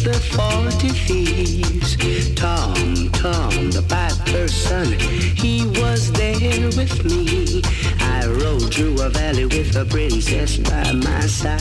[0.07, 1.97] the 40 thieves.
[2.37, 4.93] Tom, Tom, the piper's son,
[5.35, 7.61] he was there with me.
[7.99, 11.59] I rode through a valley with a princess by my side.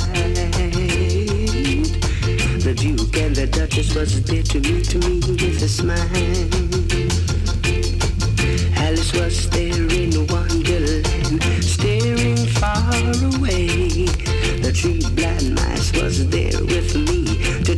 [2.62, 6.65] The Duke and the Duchess was there to meet me with a smile.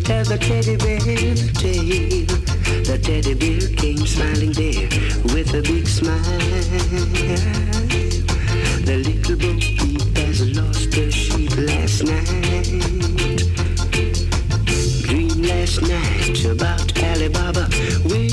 [0.07, 2.25] To tell the teddy bear the.
[2.85, 4.87] The teddy bear came smiling there
[5.33, 6.21] with a big smile.
[8.85, 13.37] The little bo peep has lost her sheep last night.
[15.03, 17.67] Dream last night about Alibaba
[18.05, 18.26] with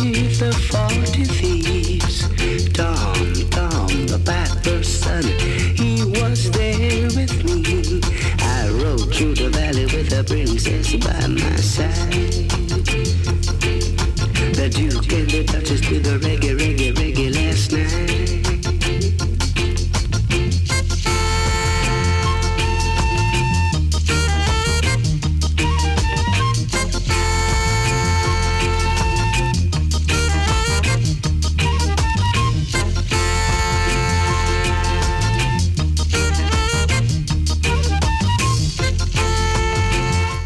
[15.92, 18.14] reggae, reggae, reggae last night.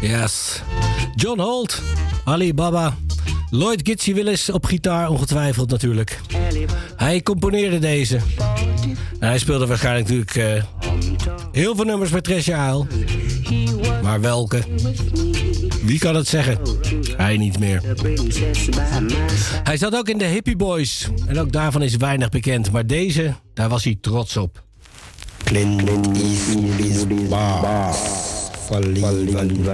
[0.01, 0.61] Yes.
[1.15, 1.81] John Holt,
[2.25, 3.08] Alibaba.
[3.51, 6.19] Lloyd Gitsy Willis op gitaar, ongetwijfeld natuurlijk.
[6.95, 8.19] Hij componeerde deze.
[9.19, 10.63] En hij speelde waarschijnlijk natuurlijk eh,
[11.51, 12.85] heel veel nummers met Treasure Isle.
[14.03, 14.61] Maar welke?
[15.81, 16.57] Wie kan het zeggen?
[17.17, 17.81] Hij niet meer.
[19.63, 21.07] Hij zat ook in de Hippie Boys.
[21.27, 22.71] En ook daarvan is weinig bekend.
[22.71, 24.63] Maar deze, daar was hij trots op.
[25.43, 25.81] Clint
[28.69, 29.69] for leaving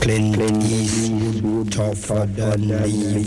[0.00, 3.24] Clint Eastwood, Topher Dunleavy,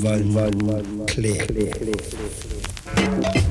[1.07, 3.42] Click.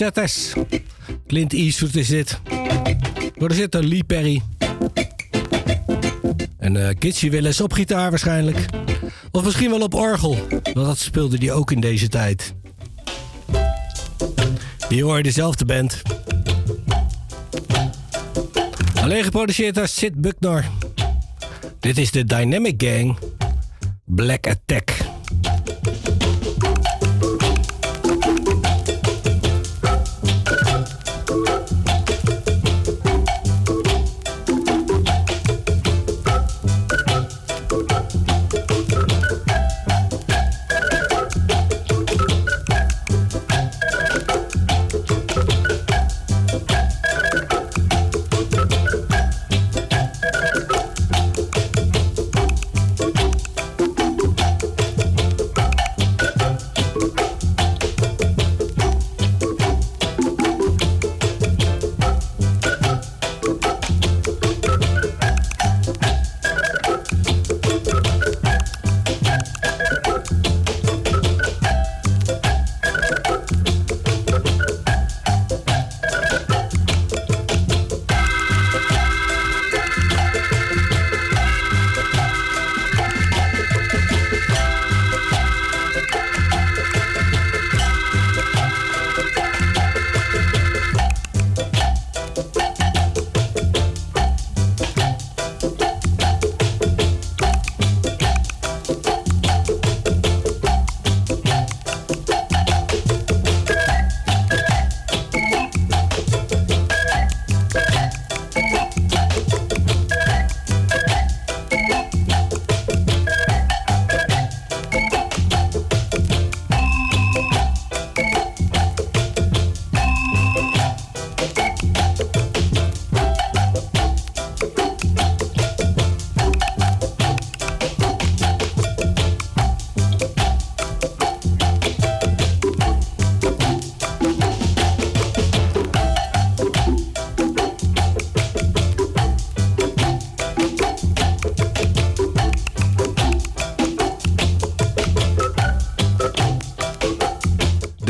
[0.00, 0.52] Upsetters.
[1.26, 2.40] Clint Eastwood is dit.
[3.34, 4.42] Voorzitter Lee Perry.
[6.58, 8.66] En uh, Kitsy Willis op gitaar waarschijnlijk.
[9.30, 10.36] Of misschien wel op orgel.
[10.62, 12.54] Want dat speelde hij ook in deze tijd.
[14.88, 16.02] Hier hoor je dezelfde band.
[18.94, 20.64] Alleen geproduceerd door Sid Bucknor.
[21.80, 23.18] Dit is de Dynamic Gang.
[24.04, 24.59] Black Attack.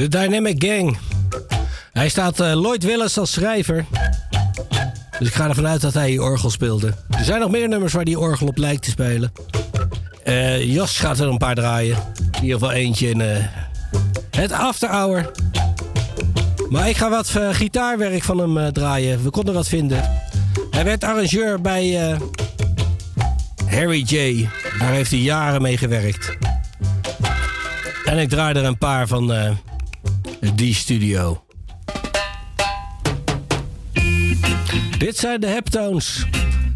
[0.00, 0.98] De Dynamic Gang.
[1.92, 3.84] Hij staat eh, Lloyd Willis als schrijver.
[5.18, 6.94] Dus ik ga ervan uit dat hij orgel speelde.
[7.10, 9.32] Er zijn nog meer nummers waar die orgel op lijkt te spelen.
[10.24, 11.96] Eh, Jos gaat er een paar draaien.
[12.16, 13.44] In ieder geval eentje in eh,
[14.30, 15.30] het After Hour.
[16.68, 19.22] Maar ik ga wat gitaarwerk van hem draaien.
[19.22, 20.10] We konden wat vinden.
[20.70, 22.16] Hij werd arrangeur bij
[23.66, 24.48] Harry J.
[24.78, 26.36] Daar heeft hij jaren mee gewerkt.
[28.04, 29.32] En ik draai er een paar van
[30.54, 31.44] die studio.
[34.98, 36.26] Dit zijn de Heptones.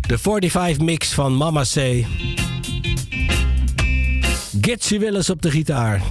[0.07, 2.05] De 45 mix van Mama C.
[4.61, 6.03] Gitsy Willis op de gitaar.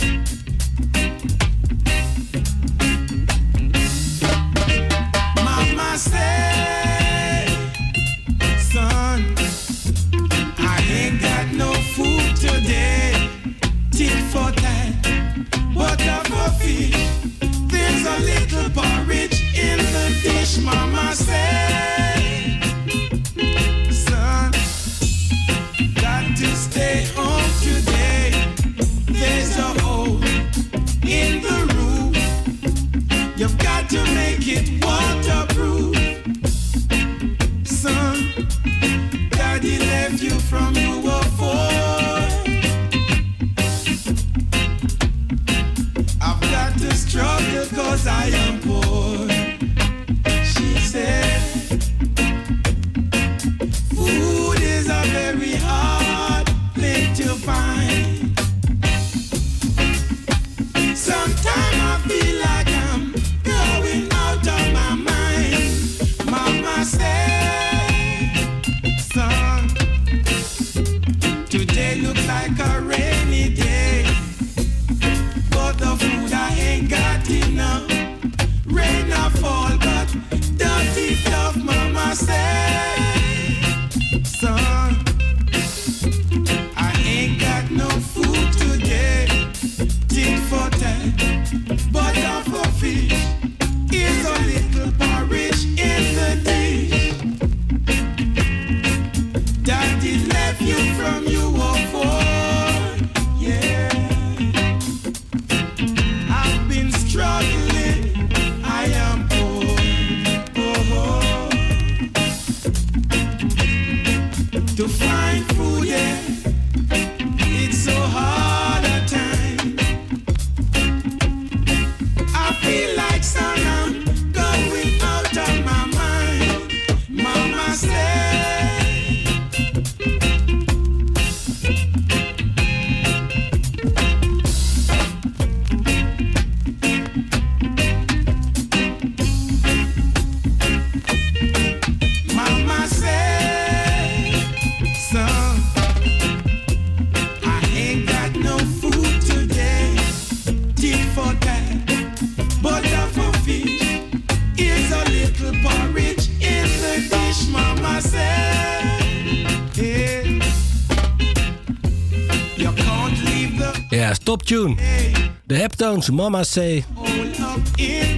[166.04, 166.44] Heptones, Mama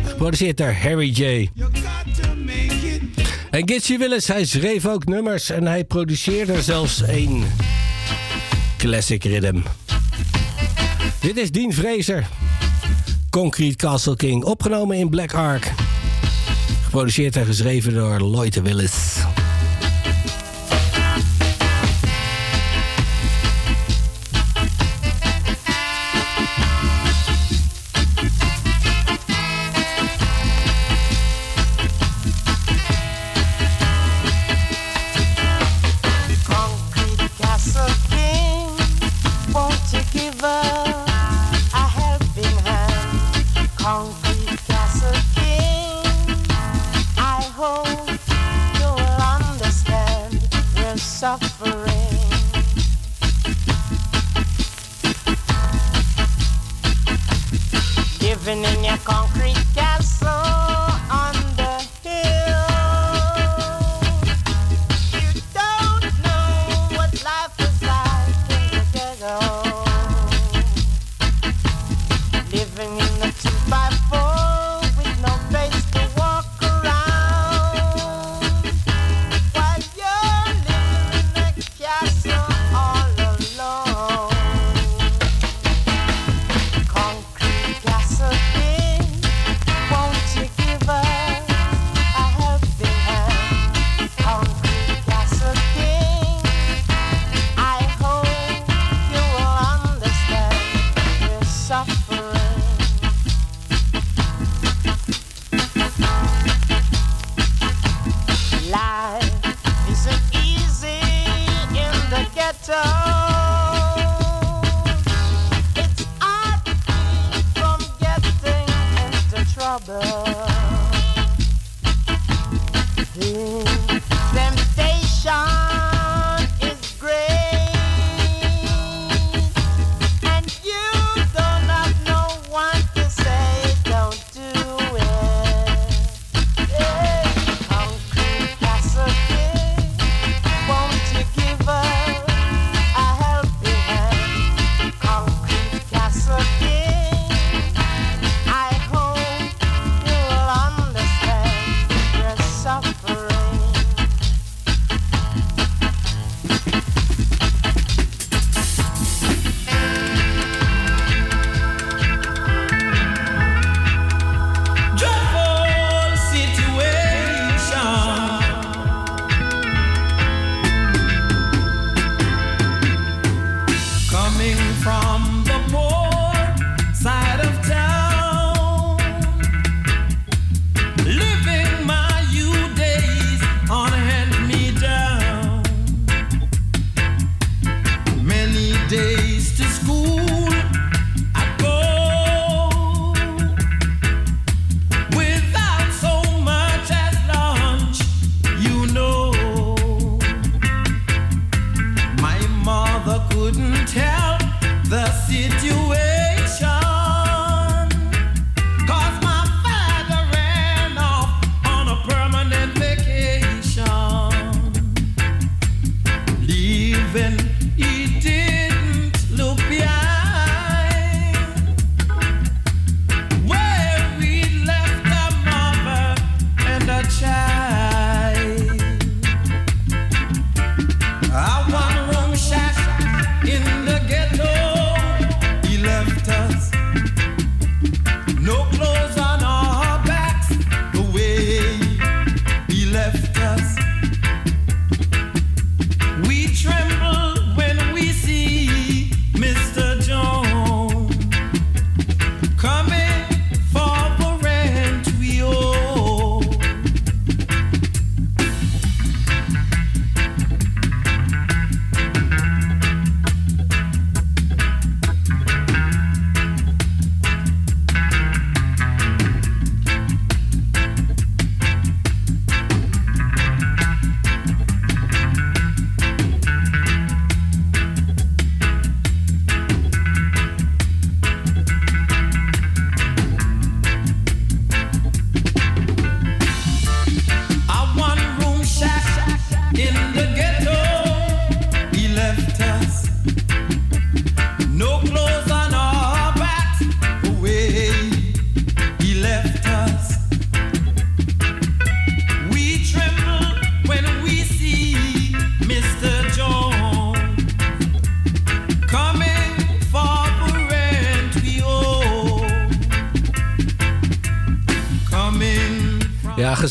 [0.07, 1.49] Geproduceerd door Harry J.
[3.49, 7.43] En Gitsy Willis, hij schreef ook nummers en hij produceerde zelfs één
[8.77, 9.59] classic rhythm.
[11.19, 12.27] Dit is Dean Fraser.
[13.29, 15.73] Concrete Castle King, opgenomen in Black Ark.
[16.83, 19.04] Geproduceerd en geschreven door Lloyd Willis.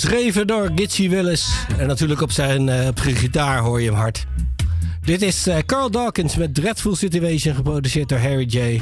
[0.01, 1.49] geschreven door Gitchy Willis.
[1.79, 4.27] En natuurlijk op zijn uh, gitaar hoor je hem hard.
[5.01, 8.81] Dit is eh, Carl Dawkins met Dreadful Situation, geproduceerd door Harry J.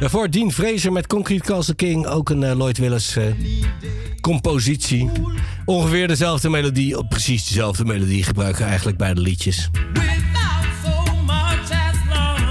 [0.00, 3.16] Daarvoor Dean Fraser met Concrete Castle King, ook een eh, Lloyd Willis
[4.20, 5.10] compositie.
[5.64, 9.70] Ongeveer dezelfde melodie, of precies dezelfde melodie gebruiken eigenlijk bij de liedjes.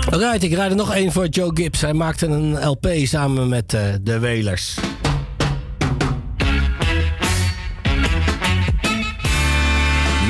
[0.10, 1.82] Alright, ik rijd er nog één voor Joe Gibbs.
[1.82, 3.70] Hij maakte een LP samen met
[4.02, 4.89] de Wailers.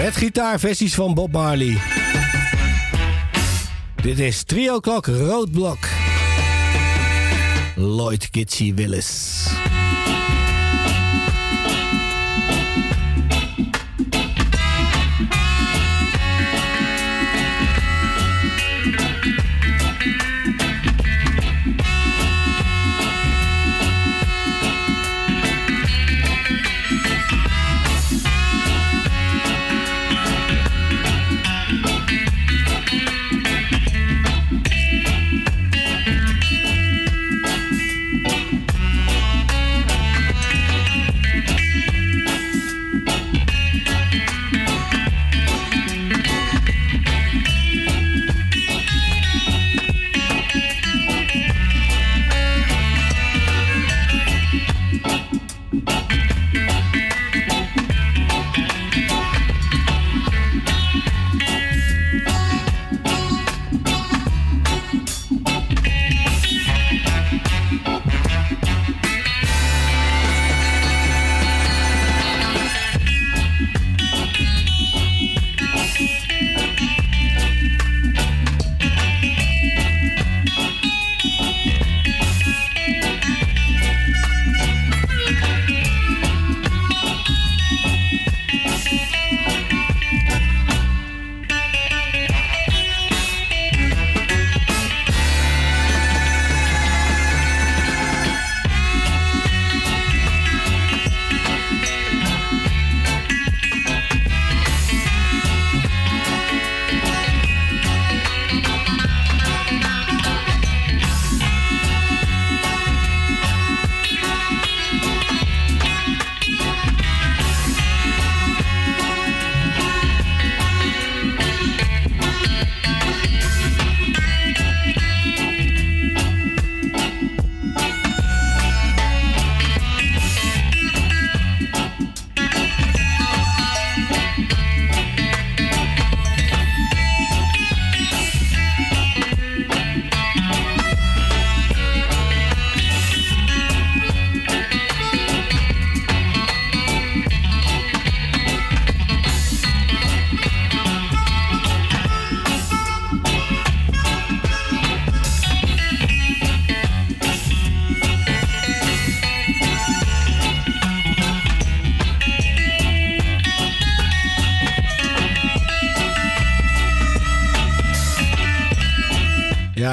[0.10, 1.78] Met gitaarversies van Bob Marley.
[4.02, 5.88] Dit is Trio Klok Roodblok.
[7.76, 9.29] Lloyd Kitsie Willis.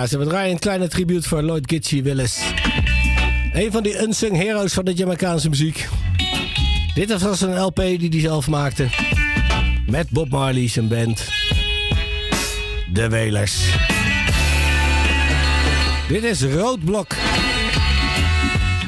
[0.09, 2.41] Ze draaien een kleine tribute voor Lloyd Gitchy Willis.
[3.53, 5.89] Een van die unsung heroes van de Jamaicaanse muziek.
[6.95, 8.89] Dit was een LP die hij zelf maakte.
[9.87, 11.25] Met Bob Marley zijn band.
[12.93, 13.55] De Welers.
[16.09, 17.15] Dit is Roodblok.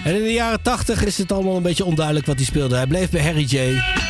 [0.05, 2.77] En in de jaren 80 is het allemaal een beetje onduidelijk wat hij speelde.
[2.77, 3.57] Hij bleef bij Harry J.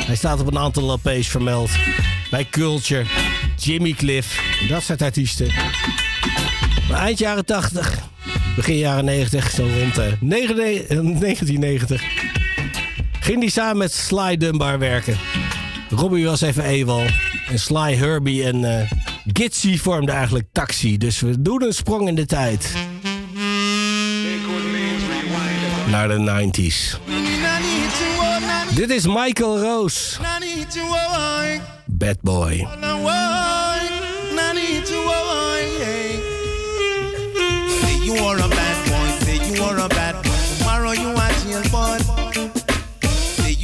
[0.06, 1.70] Hij staat op een aantal LP's vermeld.
[2.30, 3.04] Bij Culture,
[3.56, 5.46] Jimmy Cliff, dat soort artiesten.
[6.98, 7.98] Eind jaren 80,
[8.56, 12.02] begin jaren 90, zo rond eh, 1990,
[13.20, 15.16] ging hij samen met Sly Dunbar werken.
[15.90, 17.04] Robbie was even ewal.
[17.48, 18.90] En Sly, Herbie en uh,
[19.32, 20.96] Gitsy vormden eigenlijk Taxi.
[20.96, 22.72] Dus we doen een sprong in de tijd.
[25.90, 26.98] Naar de 90s.
[28.74, 30.16] Dit is Michael Rose.
[31.86, 32.68] Bad Boy.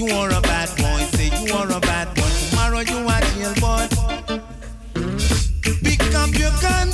[0.07, 2.29] You are a bad boy, say you are a bad boy.
[2.51, 3.87] Tomorrow you are jail boy.
[5.83, 6.93] Pick up your gun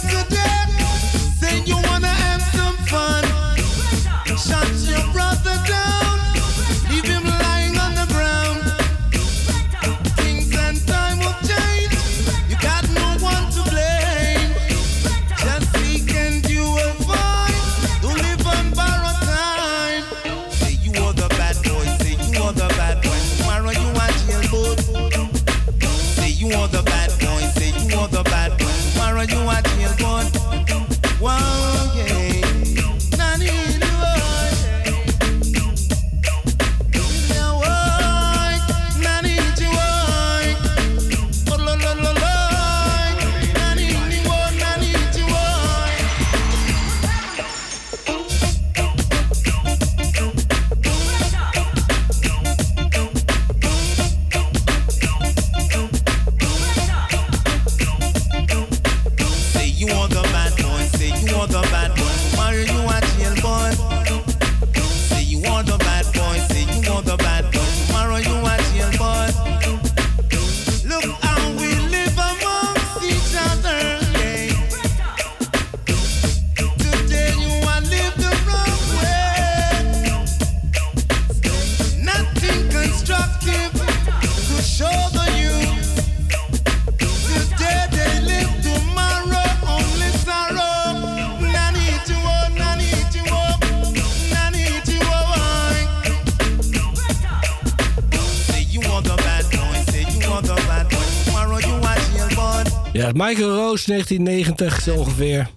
[103.20, 105.50] Michael Roos, 1990 zo ongeveer.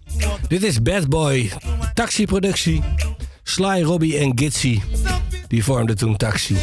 [0.47, 1.51] Dit is Bad Boy.
[1.93, 2.81] Taxi-productie.
[3.43, 4.81] Sly, Robbie en Gitsy.
[5.47, 6.55] Die vormden toen Taxi.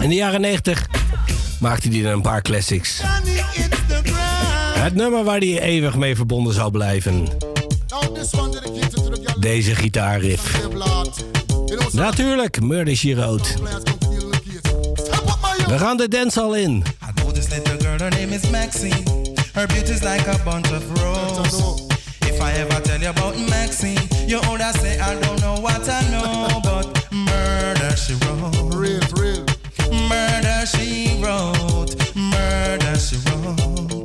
[0.00, 0.86] In de jaren 90
[1.60, 3.00] maakte hij er een paar classics.
[4.74, 7.28] Het nummer waar hij eeuwig mee verbonden zou blijven.
[9.40, 10.68] Deze gitaarriff.
[11.92, 13.48] Natuurlijk, Murder She Wrote.
[15.66, 16.84] We gaan de dancehall in.
[17.14, 17.48] know this
[17.80, 19.15] girl, her name is Maxine.
[19.56, 21.88] Her beauty's like a bunch of roses.
[22.20, 23.96] If I ever tell you about Maxine,
[24.28, 28.52] you older say I don't know what I know, but murder she wrote.
[28.76, 29.46] Real, real.
[30.10, 31.96] Murder she wrote.
[32.14, 34.04] Murder she wrote.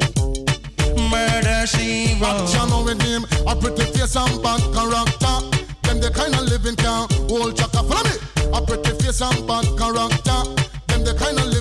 [1.11, 2.47] Murder she wrote.
[2.47, 5.35] Action with him, a pretty face and bad character.
[5.83, 7.83] Them the kind of living can hold chaka.
[7.83, 8.15] Follow me.
[8.55, 10.47] A pretty face and bad character.
[10.87, 11.60] Them the kind of living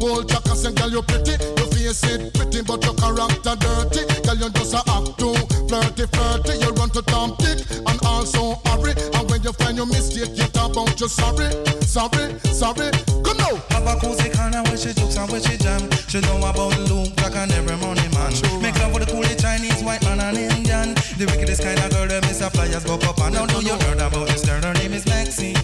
[0.00, 0.54] hold chaka.
[0.56, 4.02] Say, girl, you pretty, your face it pretty, but your character dirty.
[4.22, 5.34] Girl, you just a act too
[5.68, 6.58] flirty, flirty.
[6.58, 8.92] You run to Tom Dick and also hurry.
[9.14, 11.50] And when you find your mistake, you talk about you sorry,
[11.84, 12.90] sorry, sorry.
[13.22, 13.54] Come now.
[13.70, 15.82] Have a cozy corner where she jokes and where she jam.
[16.08, 18.32] She know about Luke Black and every money man.
[18.62, 20.94] Make love with the coolie Chinese, white man and Indian.
[21.18, 23.48] The wickedest kind of girl, them is a flyers go up and down.
[23.48, 24.60] Know you heard about this girl?
[24.60, 25.56] Her name is Maxine.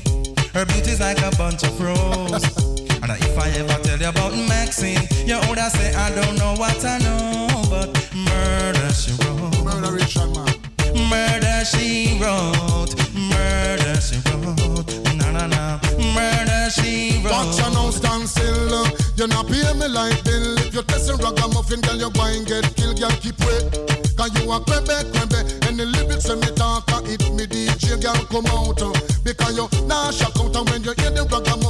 [0.52, 2.44] Her beauty's like a bunch of roses.
[3.02, 7.48] and if I ever about Maxine, you older say I don't know what I know,
[7.70, 9.64] but murder she wrote.
[9.64, 9.96] Murder
[10.28, 11.08] man.
[11.08, 12.92] Murder she wrote.
[13.14, 14.92] Murder she wrote.
[15.16, 15.80] Na na na.
[16.12, 17.32] Murder she wrote.
[17.32, 18.86] Watch you now stand still.
[19.16, 20.58] You not pay me like bill.
[20.58, 23.00] If you're testing ragamuffin, girl, you go and get killed.
[23.00, 23.72] Girl, keep wait.
[24.16, 25.40] Cause you a crebe, crebe.
[25.66, 28.82] And the lyrics when me talk, I hit me DJ, girl, come out.
[28.82, 28.92] Uh,
[29.24, 30.54] because you nah shock out.
[30.56, 31.63] And when you hear the ragamuffin,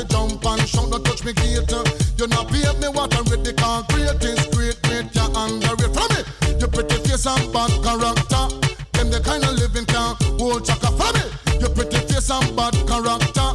[0.00, 1.70] you jump and shout, don't touch me gate.
[2.16, 5.92] You're not pay me what I'm ready, concrete is great, mate, you're underrated.
[5.92, 6.20] From me,
[6.58, 8.44] your pretty face and bad character.
[8.92, 10.88] Them the kind of living can't hold chaka.
[10.96, 11.24] From me,
[11.60, 13.48] your pretty face and bad character.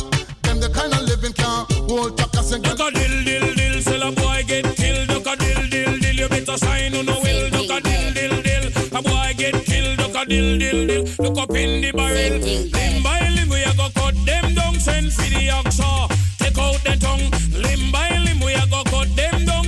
[0.43, 2.41] Them the kind of living can't hold chaka.
[2.45, 5.09] Look a dill, dill, dill, sell a boy get killed.
[5.09, 7.49] Look a dill, dill, dill, you better sign on a will.
[7.57, 9.97] Look a dill, dill, dill, a boy get killed.
[9.97, 12.37] Look a dill, dill, dill, look up in the barrel.
[12.39, 16.14] Limb by limb, we a go cut them down, send for the oxa.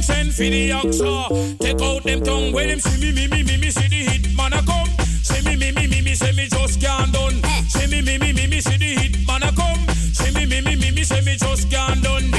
[0.07, 1.59] Send for the oxa.
[1.59, 2.53] Take out them tongue.
[2.53, 4.89] When them see me me me me me see the hit man a come.
[5.27, 7.37] See me me me me me say me just can't done.
[7.67, 9.83] See me me me me me see the hit man a come.
[10.17, 12.36] See me me me me me say me just can't done.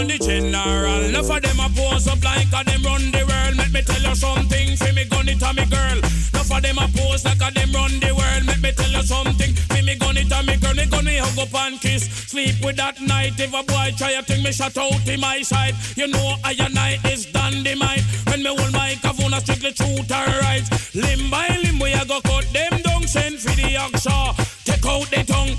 [0.00, 3.56] On the general, enough of them a pose up like a them run the world.
[3.56, 5.98] Let me tell you something, fi me gun it a me girl.
[6.00, 8.44] Enough of them a pose like a them run the world.
[8.48, 10.74] Let me tell you something, fi me gun it a me girl.
[10.74, 13.36] Me gun me hug up and kiss, sleep with that night.
[13.36, 15.74] If a boy try a thing, me shut out in my side.
[15.96, 18.04] You know I and I is dynamite.
[18.28, 20.64] When me hold microphone, I strictly truth or right.
[20.94, 24.32] Limb by limb, we a go cut them down, send for the oxa.
[24.64, 25.56] Take out the tongue,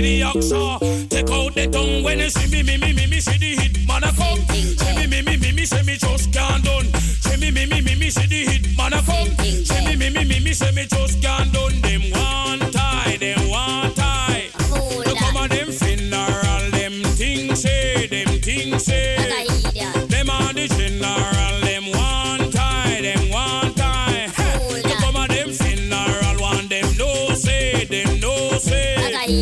[0.00, 1.08] the oxa.
[1.08, 3.86] Take out the tongue when you see me, me, me, me, me, see the hit
[3.86, 4.40] man a come.
[4.54, 6.86] See me, me, me, me, me, say me just can't done.
[6.94, 9.30] See me, me, me, me, me, see the hit man a come.
[9.44, 11.80] See me, me, me, me, me, say me just can't done.
[11.82, 12.13] Them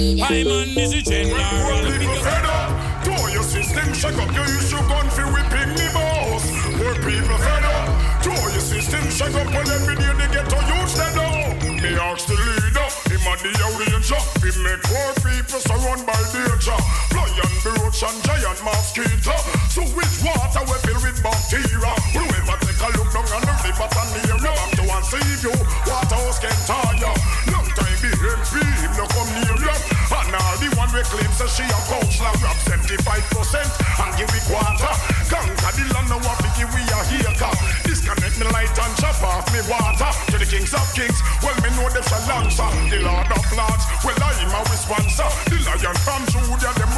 [0.02, 0.40] say.
[0.40, 1.38] I man is a general.
[2.22, 6.44] Fed up, to your system, shake up your issue, gun for whipping me boss.
[6.78, 7.86] Poor people fed up,
[8.22, 11.82] to your system, shake up when every day they get to use them now.
[11.82, 16.78] Me ask the leader, him a the outrager, we make poor people surrounded by danger.
[17.14, 19.36] Lion, roach and giant mosquito.
[19.70, 21.92] So which water we fill with bacteria?
[22.14, 22.61] Whoever
[31.52, 31.80] she a
[32.24, 34.92] like rap 75% and give it quarter.
[35.28, 37.52] Conquer the land now we give we a haircut.
[37.84, 40.08] Disconnect me light and chop off me water.
[40.32, 42.68] To the kings of kings, well me know them shall answer.
[42.88, 45.28] The lord of lords, well I am a sponsor.
[45.52, 46.91] The lion from Judah, them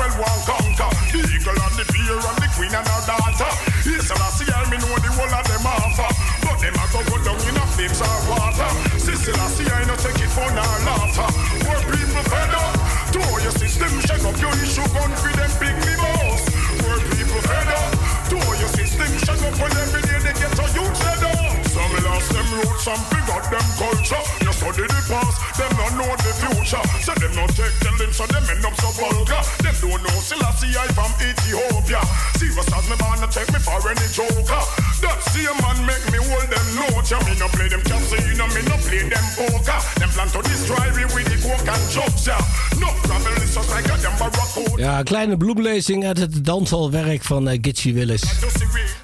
[22.85, 24.25] some forgot them culture.
[24.45, 26.85] You study the past, them not know the future.
[27.01, 29.41] So them not take the limb, so them end up so vulgar.
[29.65, 32.05] Them don't know Selassie I from Ethiopia.
[32.37, 34.63] Serious as me man, take me for any joker.
[35.01, 37.09] That same man make me hold them notes.
[37.09, 39.81] Yeah, me no play them casino, me no play them poker.
[39.97, 42.37] Them plan to destroy me with the coke and drugs, yeah.
[42.77, 44.77] No travel is just like a them barracuda.
[44.77, 48.23] Ja, kleine bloemlezing uit het dansalwerk van eh, Gitchy Willis.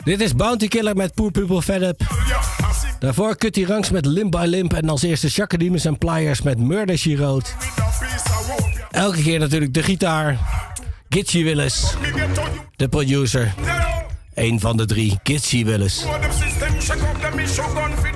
[0.04, 2.02] Dit is Bounty Killer met Poor People Fed Up.
[3.00, 4.72] Daarvoor Cutty Ranks met Limp by Limp.
[4.72, 7.40] En als eerste Chakademus en Pliers met Murder She.
[8.90, 10.38] Elke keer natuurlijk de gitaar.
[11.08, 11.94] Gitchy Willis.
[12.76, 13.54] De producer.
[14.34, 15.18] Eén van de drie.
[15.22, 16.04] Gitchy Willis.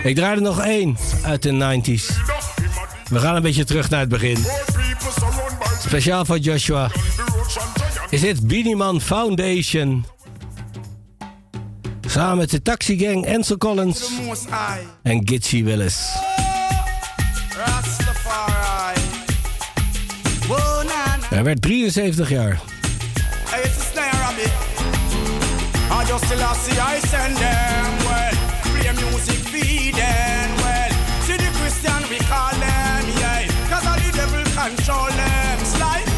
[0.03, 2.15] Ik draai er nog één uit de 90s.
[3.09, 4.39] We gaan een beetje terug naar het begin.
[5.81, 6.91] Speciaal voor Joshua.
[8.11, 10.05] Is dit Beanie Man Foundation.
[12.15, 14.11] Samen met de Taxi Gang, Ansel Collins
[15.03, 16.09] en Gitchy Willis.
[21.28, 22.61] Hij werd 73 jaar.
[33.69, 35.59] Cause all the devil control them.
[35.65, 36.09] Slide.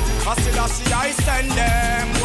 [0.69, 2.16] See I send them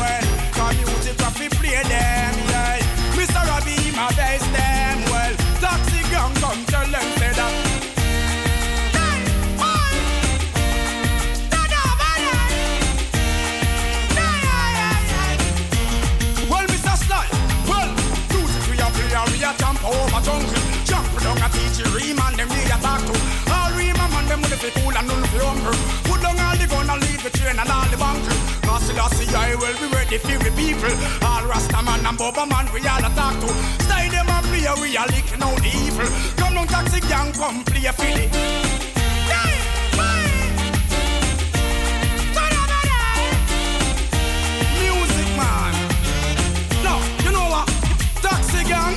[28.88, 30.94] the I will be ready for the people.
[31.28, 33.48] All Rasta man and Boba man we all attack to.
[33.86, 36.08] Stay them and play, we are licking out the evil.
[36.38, 38.28] Come on, taxi gang, come play a Philly.
[44.82, 45.74] Music man.
[46.84, 47.68] No, you know what?
[48.22, 48.95] Taxi gang.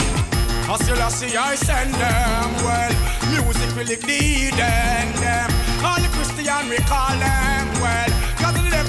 [0.69, 2.49] I still I see I send them.
[2.65, 2.93] Well,
[3.31, 5.51] music will lead them.
[5.85, 7.67] All the Christian we call them.
[7.83, 8.34] Well,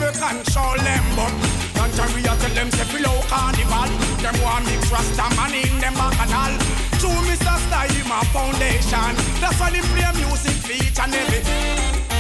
[0.06, 1.06] the control them.
[1.18, 1.34] But
[1.76, 3.90] I tell them say below carnival.
[4.22, 6.54] Them want mix Rasta man in them bacchanal.
[7.00, 7.58] True Mr.
[7.66, 9.12] Style my foundation.
[9.42, 12.15] That's why they play music each and every.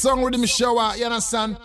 [0.00, 1.58] song with him shower, you understand?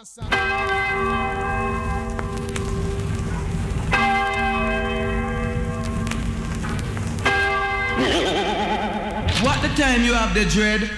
[9.42, 10.90] What the time you have the dread?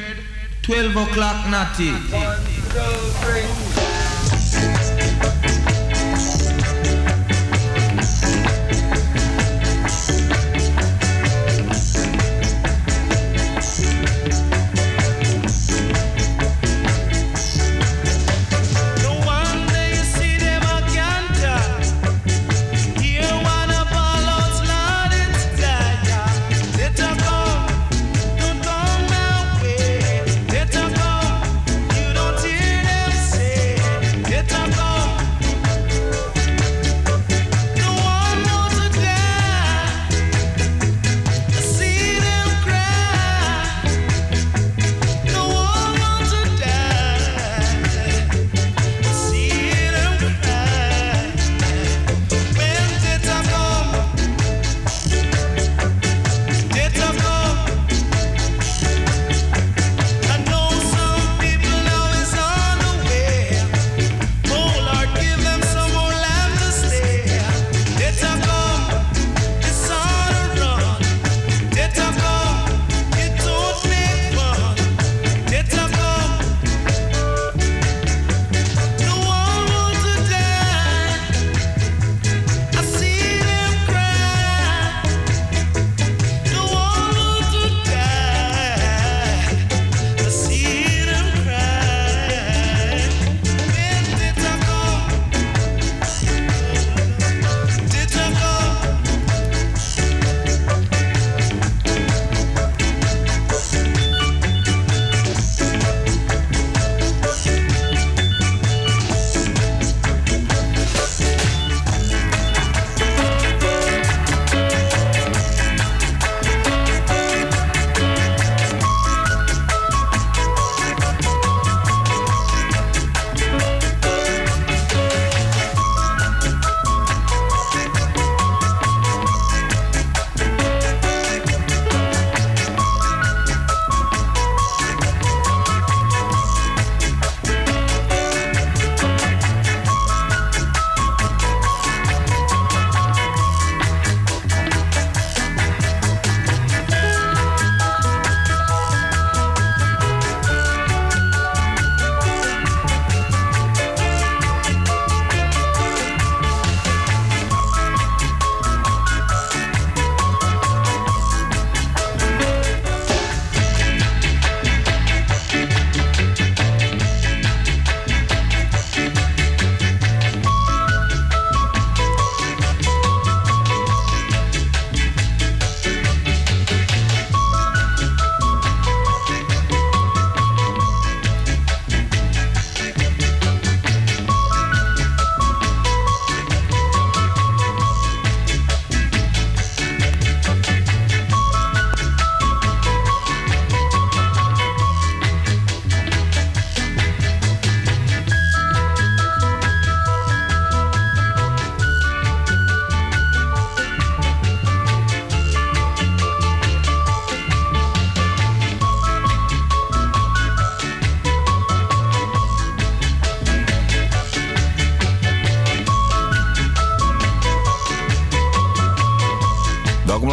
[0.63, 1.91] 12 o'clock, naughty.
[1.91, 2.37] One,
[2.73, 2.89] two,
[3.21, 3.66] three.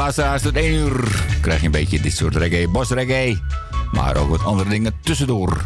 [0.05, 3.39] Luisteraars, tot 1 uur krijg je een beetje dit soort reggae, bos reggae.
[3.93, 5.64] Maar ook wat andere dingen tussendoor.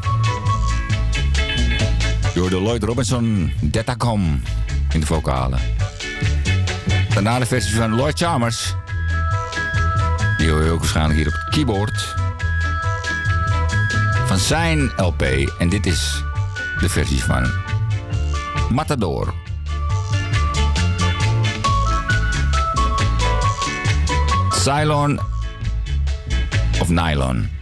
[2.35, 4.43] Door de Lloyd Robinson, Detacom
[4.93, 5.59] in de vocalen.
[7.15, 8.75] Daarna de versie van Lloyd Chalmers.
[10.37, 12.15] Die hoor je ook waarschijnlijk hier op het keyboard.
[14.27, 15.23] Van zijn LP.
[15.59, 16.23] En dit is
[16.81, 17.53] de versie van
[18.71, 19.35] Matador.
[24.69, 25.19] Cylon
[26.83, 27.58] of Nylon.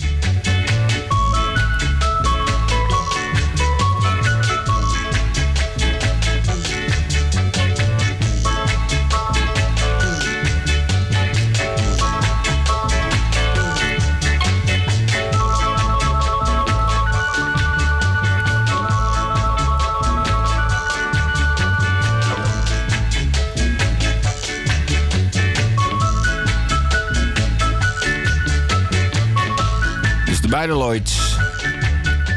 [30.56, 31.38] Dus de Lloyds,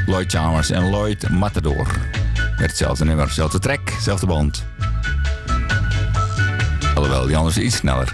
[0.05, 1.87] Lloyd Chalmers en Lloyd Matador.
[2.57, 4.63] Met hetzelfde nummer, hetzelfde track, hetzelfde band.
[6.95, 8.13] Alhoewel, die andere is iets sneller.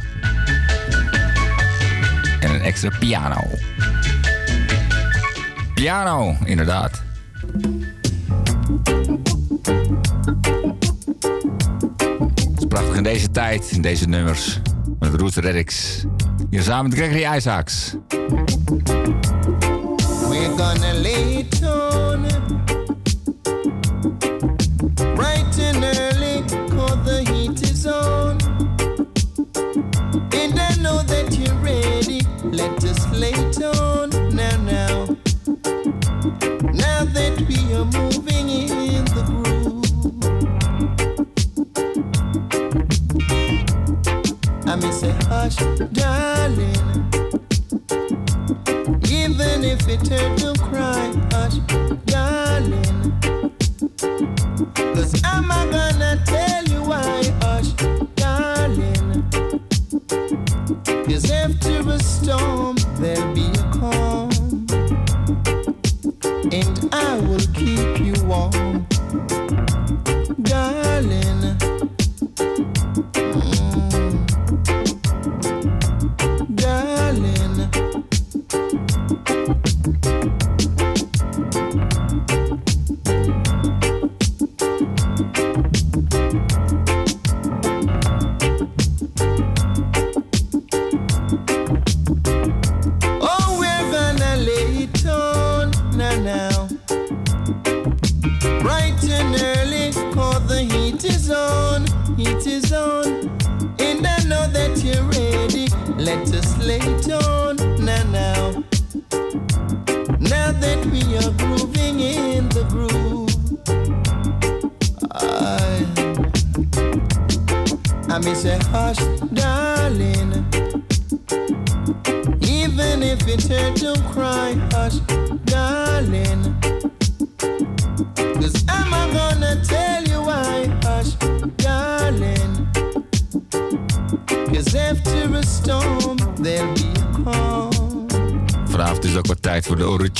[2.39, 3.41] En een extra piano.
[5.73, 7.01] Piano, inderdaad.
[12.35, 14.59] Het is prachtig in deze tijd, in deze nummers.
[14.99, 16.03] Met Roots Reddix.
[16.49, 17.95] Hier samen met Gregory Isaacs.
[20.35, 21.63] We're gonna lay it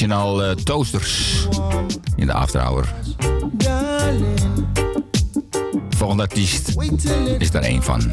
[0.05, 1.47] original eh, toasters
[2.15, 2.93] in de after hour.
[3.51, 4.39] Darling,
[5.89, 6.73] Volgende artiest
[7.37, 8.11] is daar één van.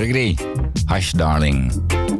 [0.00, 0.34] Gregory.
[0.88, 1.68] Hush Darling.
[1.88, 2.19] Darling.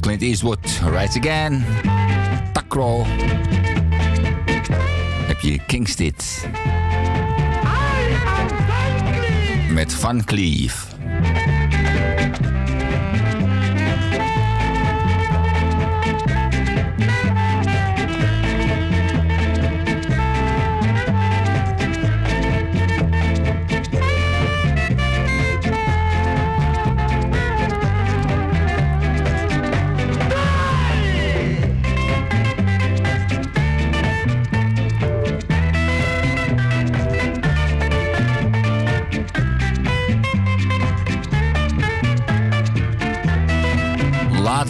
[0.00, 1.64] Clint Eastwood, right Again,
[2.52, 3.04] Takro.
[5.26, 6.48] Heb je Kingstid.
[9.70, 10.91] Met Van Cleef.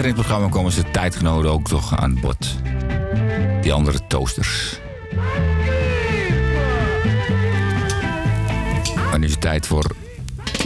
[0.03, 2.57] In het programma komen ze tijdgenoten ook toch aan bod.
[3.61, 4.81] Die andere toasters.
[9.13, 9.95] En nu is het tijd voor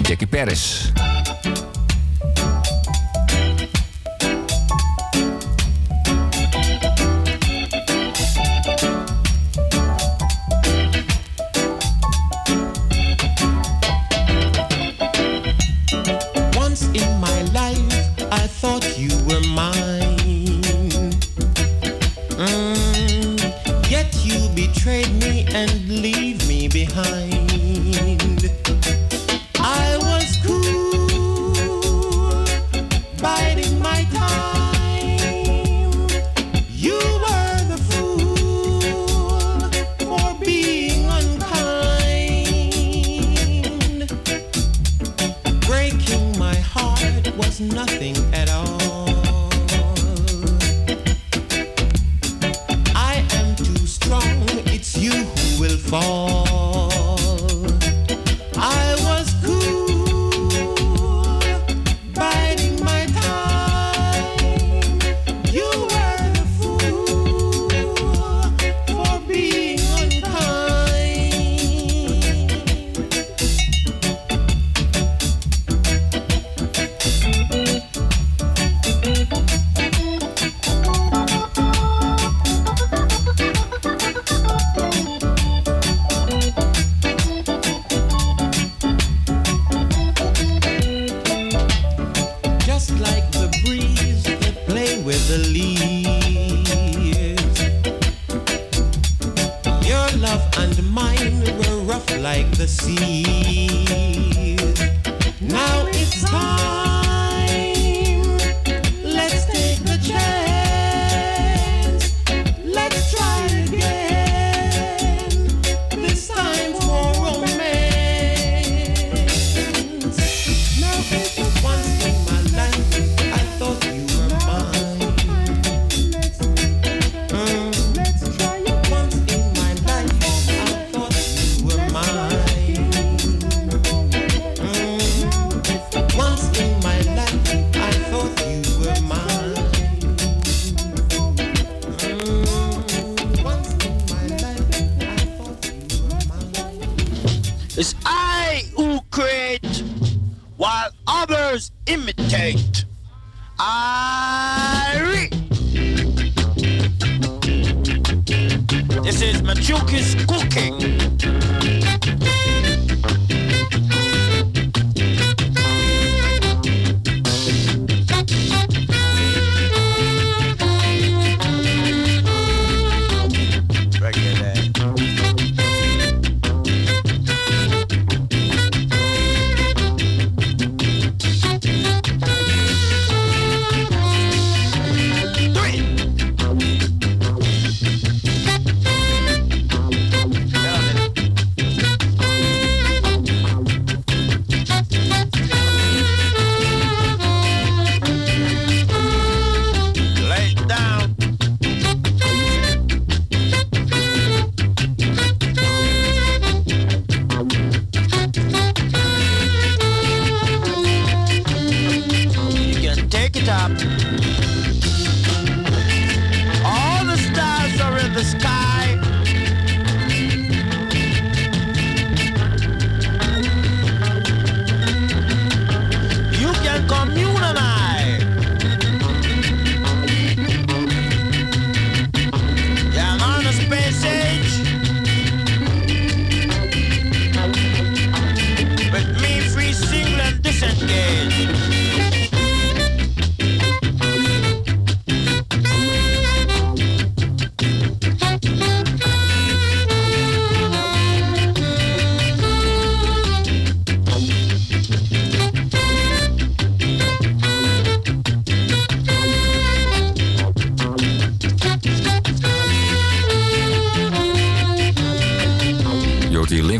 [0.02, 0.92] Jackie Paris.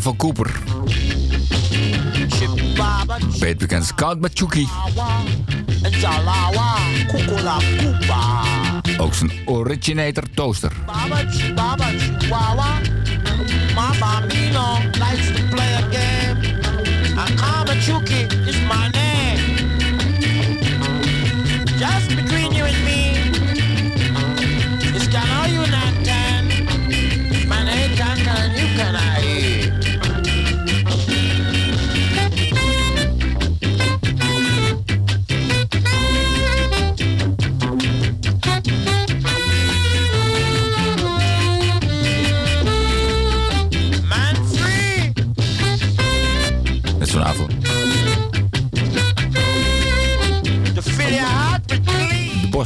[0.01, 0.59] van Cooper.
[3.39, 4.21] Beet bekend als Count
[8.97, 10.71] Ook zijn originator toaster.
[10.85, 11.23] Mama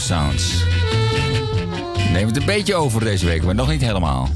[0.10, 0.14] Love
[2.12, 4.30] Neem het een beetje over deze week, maar nog niet helemaal.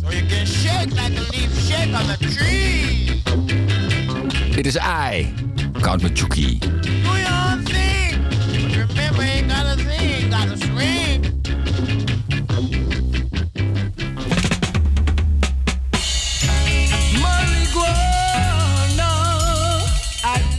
[4.51, 5.33] Dit is I,
[5.81, 6.59] Count Machuki.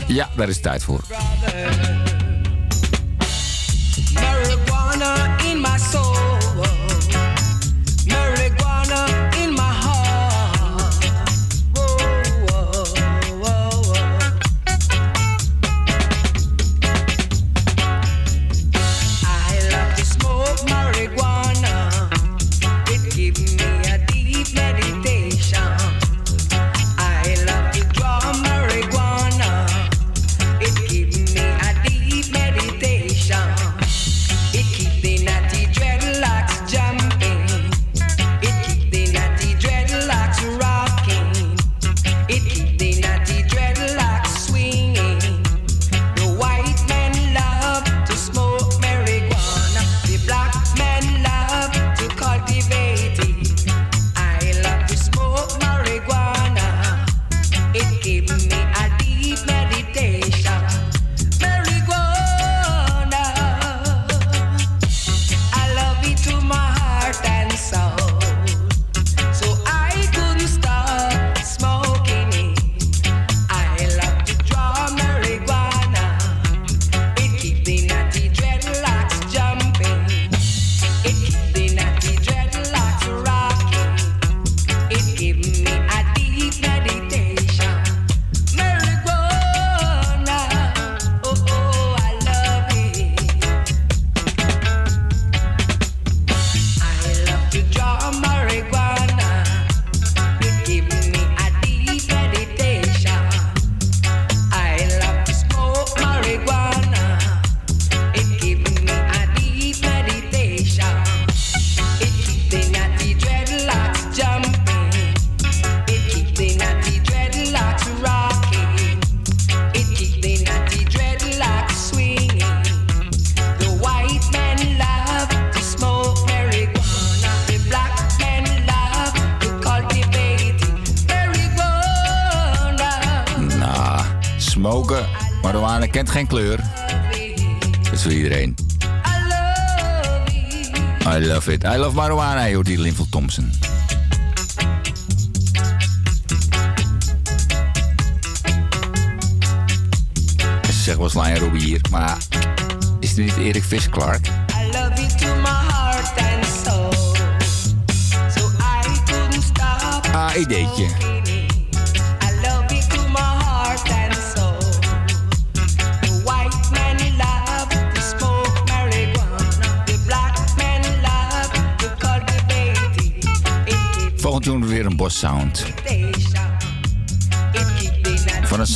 [0.07, 1.01] Ja, daar is tijd voor.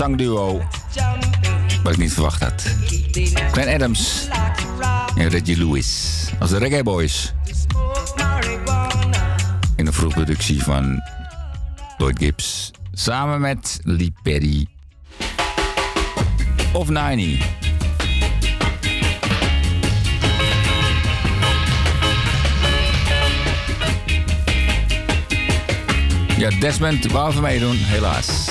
[0.01, 0.63] zangduo.
[1.83, 2.65] Wat ik niet verwacht had.
[3.53, 4.29] Glenn Adams
[5.17, 6.29] en Reggie Lewis.
[6.39, 7.33] Als de Reggae Boys.
[9.77, 11.03] In een vroege productie van
[11.99, 12.71] Lloyd Gibbs.
[12.93, 14.67] Samen met Lee Perry.
[16.73, 17.47] Of 90.
[26.37, 28.50] Ja, Desmond wou we meedoen, helaas.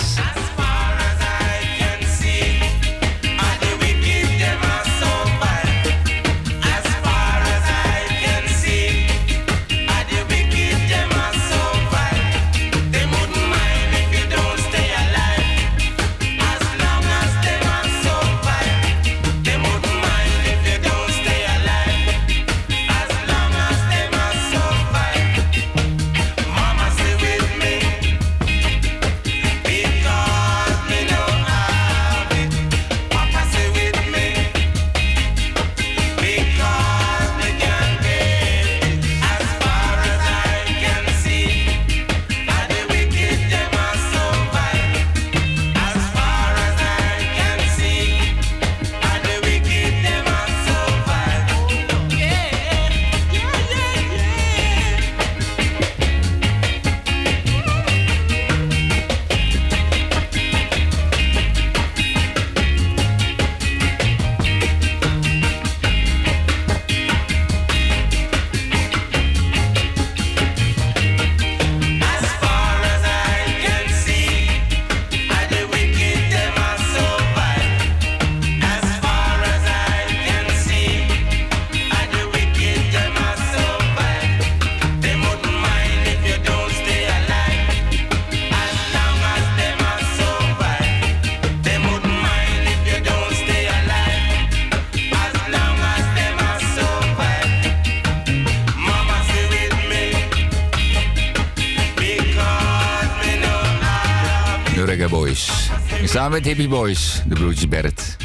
[106.40, 108.18] Met Hippie Boys, de broertjes Barrett,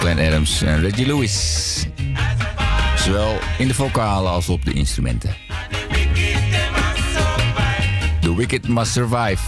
[0.00, 1.86] Glenn Adams en Reggie Lewis.
[2.96, 5.34] Zowel in de vocalen als op de instrumenten.
[8.20, 9.42] The Wicked Must Survive.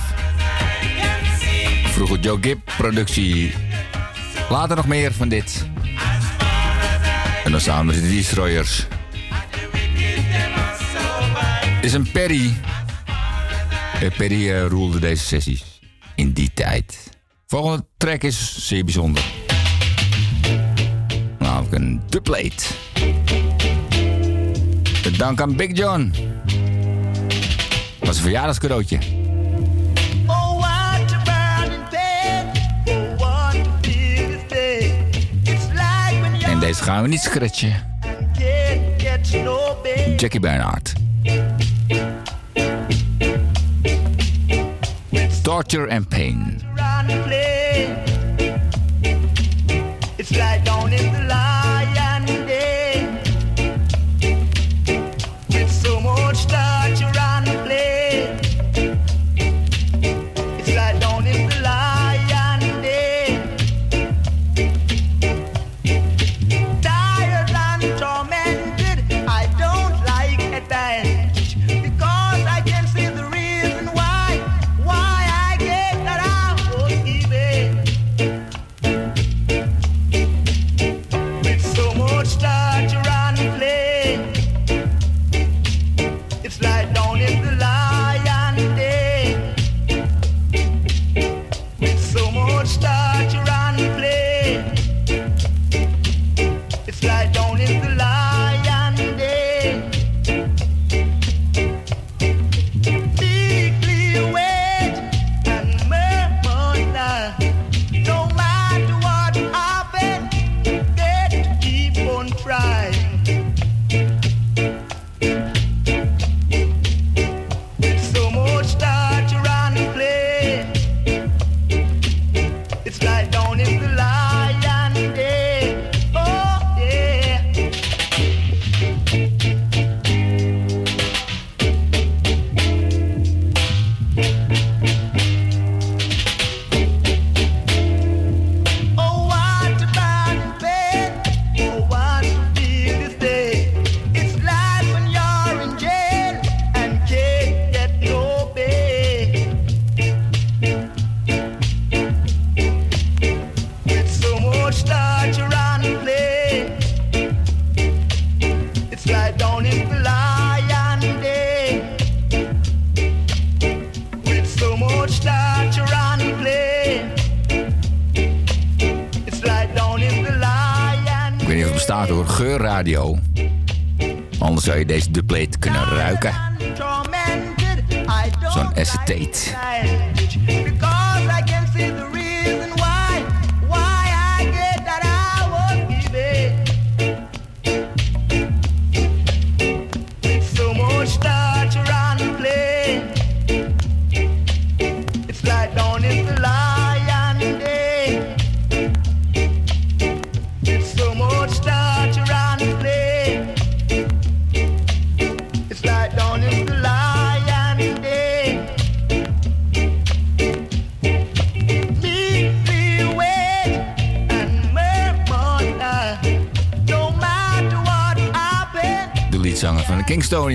[1.84, 3.52] Vroeger Joe Gibb productie.
[4.50, 5.66] Later nog meer van dit.
[7.44, 8.86] En dan samen met de Destroyers.
[11.82, 12.56] Is een Perry.
[14.00, 15.67] Eh, Perry eh, roelde deze sessies.
[17.58, 19.24] Volgende track is zeer bijzonder.
[21.38, 22.66] Namelijk een dubplate.
[25.04, 26.14] Met dank aan Big John.
[27.98, 28.98] Was een verjaardagscadeautje.
[30.26, 30.66] Oh,
[36.42, 38.00] En deze gaan we niet scratchen.
[40.16, 40.92] Jackie Bernhardt.
[45.42, 46.66] Torture and Pain.
[47.78, 48.07] Hey.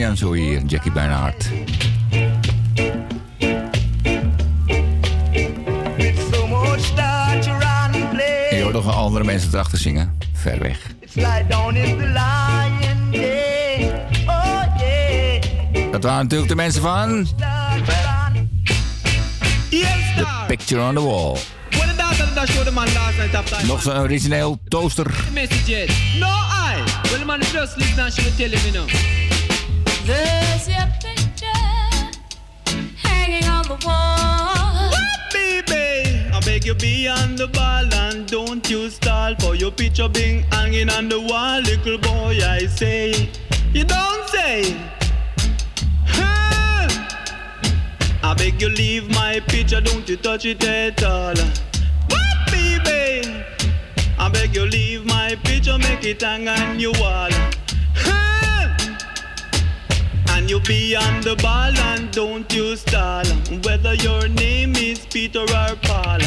[0.01, 1.07] Hoor je hier, Jackie play.
[8.49, 10.17] En je hoort nog andere mensen erachter zingen.
[10.33, 10.77] Ver weg.
[14.27, 14.61] Oh.
[15.91, 17.27] Dat waren natuurlijk de mensen van
[20.15, 21.37] The Picture on the Wall.
[23.67, 25.13] Nog zo'n origineel toaster.
[26.19, 26.83] No I.
[27.11, 29.32] Well man just listen and she will tell him you know.
[30.05, 31.47] There's your picture
[32.97, 34.91] hanging on the wall.
[35.31, 40.09] Baby, I beg you be on the ball and don't you stall for your picture
[40.09, 42.37] being hanging on the wall, little boy.
[42.43, 43.29] I say,
[43.71, 44.75] you don't say.
[48.25, 51.35] I beg you leave my picture, don't you touch it at all.
[52.09, 53.45] What, baby?
[54.19, 57.29] I beg you leave my picture, make it hang on your wall.
[60.43, 63.23] And you be on the ball and don't you stall.
[63.63, 66.19] Whether your name is Peter or Paul.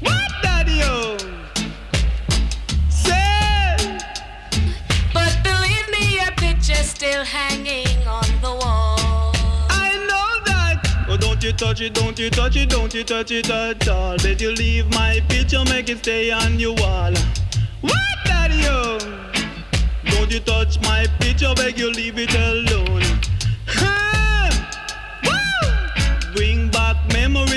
[0.00, 1.16] What daddy oh?
[2.88, 4.00] Say
[5.14, 9.30] But believe me, your picture's still hanging on the wall.
[9.70, 11.06] I know that.
[11.08, 14.16] Oh, don't you touch it, don't you touch it, don't you touch it at all.
[14.16, 17.12] Bet you leave my picture, make it stay on your wall.
[17.82, 18.98] What daddy oh?
[20.06, 23.04] Don't you touch my picture, beg you leave it alone.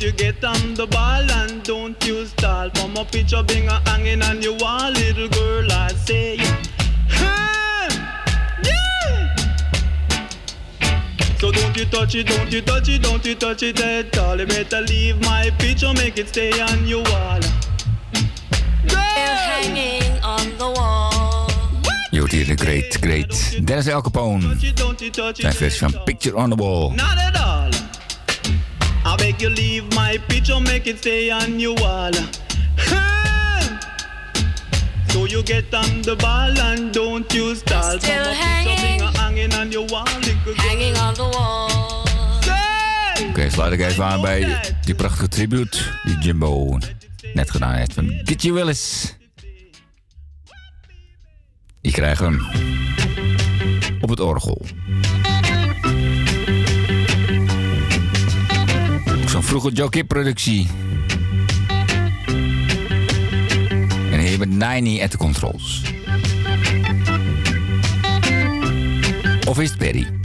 [0.00, 2.70] You get on the ball and don't you stall.
[2.70, 6.36] From a picture being a hanging on your wall, little girl, I say.
[7.08, 7.88] Hey,
[8.62, 9.36] yeah.
[11.40, 14.38] So don't you touch it, don't you touch it, don't you touch it at all.
[14.38, 17.40] You better leave my picture, make it stay on your wall.
[18.86, 19.00] Still
[19.50, 21.50] hanging on the wall.
[22.10, 24.56] Je hoort hier de great, great Dennis El Capone.
[25.32, 26.92] Zijn versie van Picture on the Wall.
[29.08, 32.12] I beg you leave my picture, make it stay on your wall.
[35.08, 37.98] So you get on the ball and don't you stall.
[37.98, 40.06] Still a hanging on your wall.
[40.56, 42.04] Hanging on the wall.
[43.28, 46.78] Oké, sluit ik even aan bij die prachtige tribute die Jimbo
[47.32, 49.14] net gedaan heeft van Gitty Willis.
[51.80, 54.66] Die krijgen we hem op het orgel.
[59.38, 60.66] Zo'n vroege Joe Kip productie.
[64.12, 65.82] En hier met Nini at the controls.
[69.48, 70.17] Of is het Perry?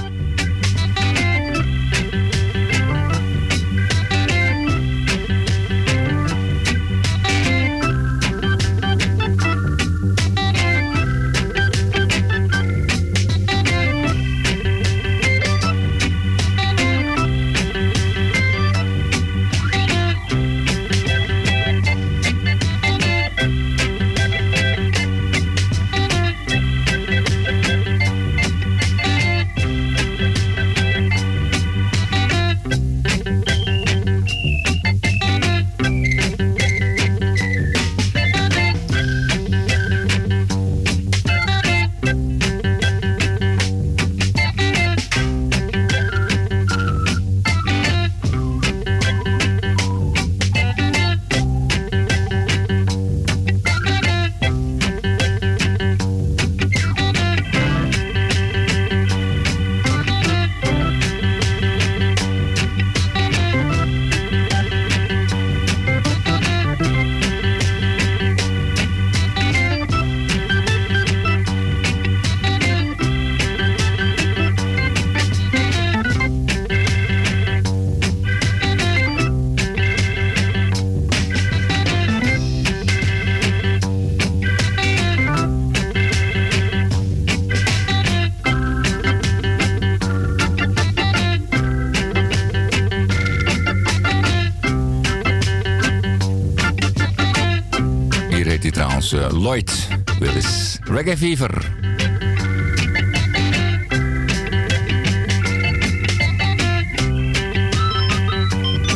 [101.04, 101.54] Reggae Fever.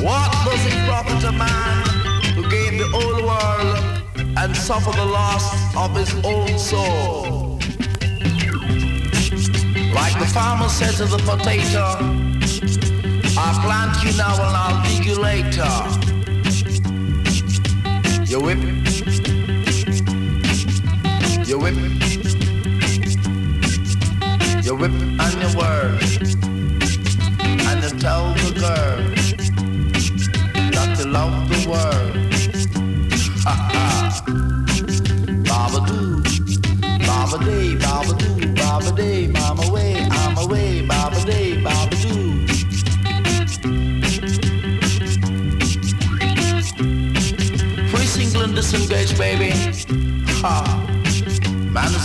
[0.02, 1.84] What does it profit a man
[2.36, 7.60] to gain the whole world and suffer the loss of his own soul?
[9.94, 11.84] Like the farmer said to the potato,
[13.38, 15.68] I'll plant you now and I'll dig you later.
[18.32, 18.87] You whip,
[21.58, 21.76] your whip,
[24.64, 26.37] your whip and your words.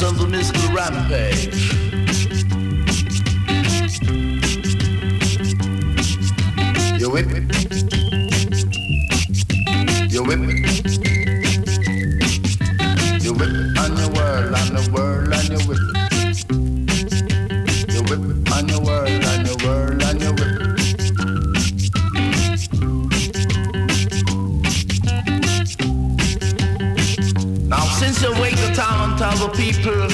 [0.03, 0.59] sons of Mr.
[0.75, 1.55] Rampage.
[7.01, 7.45] You whip it.
[10.13, 11.12] You whip it.
[29.39, 30.09] The people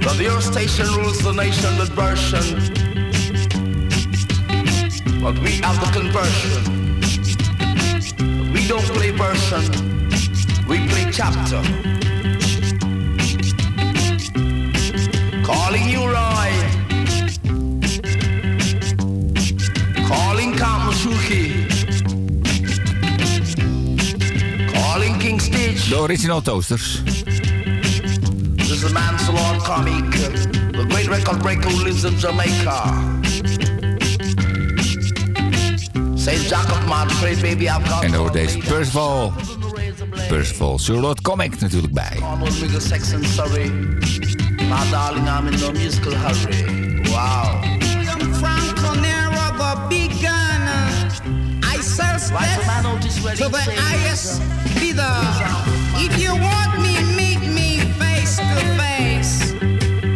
[0.00, 2.58] that your station rules the nation with version,
[5.20, 6.62] but we have the conversion.
[8.52, 9.64] We don't play version,
[10.66, 11.62] we play chapter.
[15.44, 16.65] Calling you Roy,
[25.88, 27.02] De original toasters.
[28.56, 30.10] This is a man Salon comic,
[30.72, 32.92] the great record breaker who lives in Jamaica.
[36.16, 39.32] Saint Jacob Montreal, baby, I've got En daar hoort deze Percival.
[40.28, 42.18] Percival Surlot Comic natuurlijk bij.
[42.32, 43.70] on with me the sex and sorry.
[44.56, 46.64] My darling, I'm in no musical hurry.
[47.02, 47.62] Wow.
[48.02, 50.62] Young Franco Nero, the big gun.
[51.62, 54.40] I sell steps to the highest
[54.80, 55.16] bidder.
[55.98, 59.52] If you want me, meet me face to face.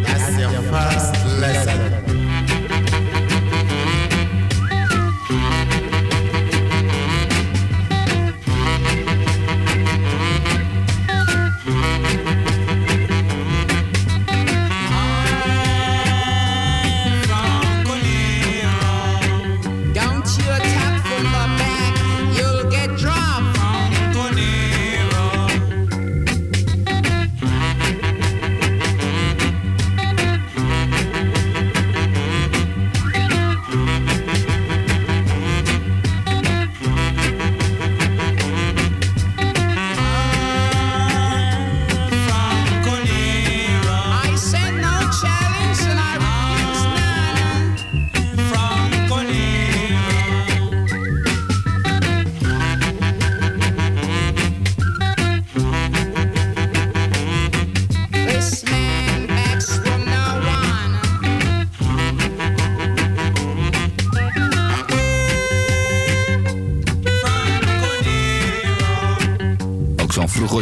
[0.05, 2.10] That's your first lesson.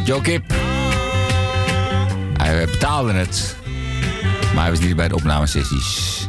[0.10, 0.54] Vroeger Jokip.
[2.38, 3.56] Hij betaalde het.
[4.54, 6.28] Maar hij was niet bij de opnamesessies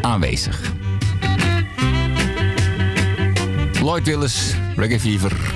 [0.00, 0.72] aanwezig.
[3.80, 5.54] Lloyd Willis, Reggae Fever.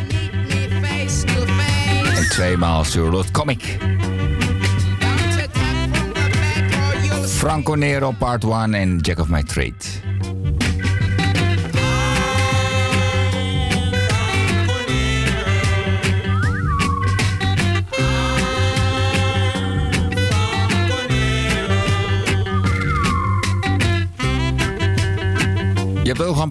[2.17, 3.77] En tweemaal Surlot Comic.
[7.27, 9.96] Franco Nero Part 1 en Jack of My Trade.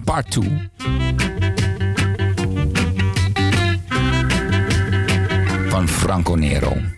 [0.04, 0.70] 2.
[5.68, 6.95] Van Franco Nero.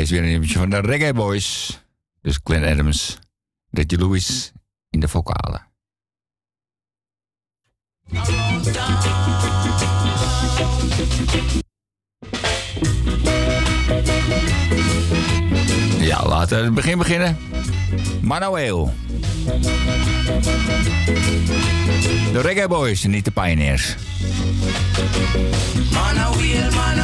[0.00, 1.78] Is weer een nummertje van de Reggae Boys.
[2.22, 3.18] Dus Glenn Adams,
[3.70, 4.52] Reggie Lewis
[4.90, 5.66] in de vocalen.
[15.98, 17.38] Ja, laten we het begin beginnen.
[18.22, 18.94] Manuel.
[22.32, 23.96] De Reggae Boys niet de Pioneers.
[25.92, 26.98] Man a wheel, man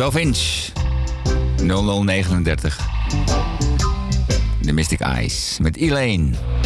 [0.00, 0.72] 12 inch.
[1.58, 2.42] 0039.
[4.62, 6.59] The Mystic Eyes met Elaine.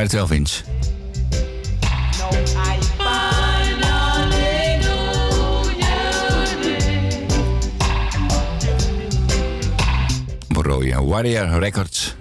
[0.00, 0.62] Het 12 eens
[10.48, 12.14] Roya Warrior Records.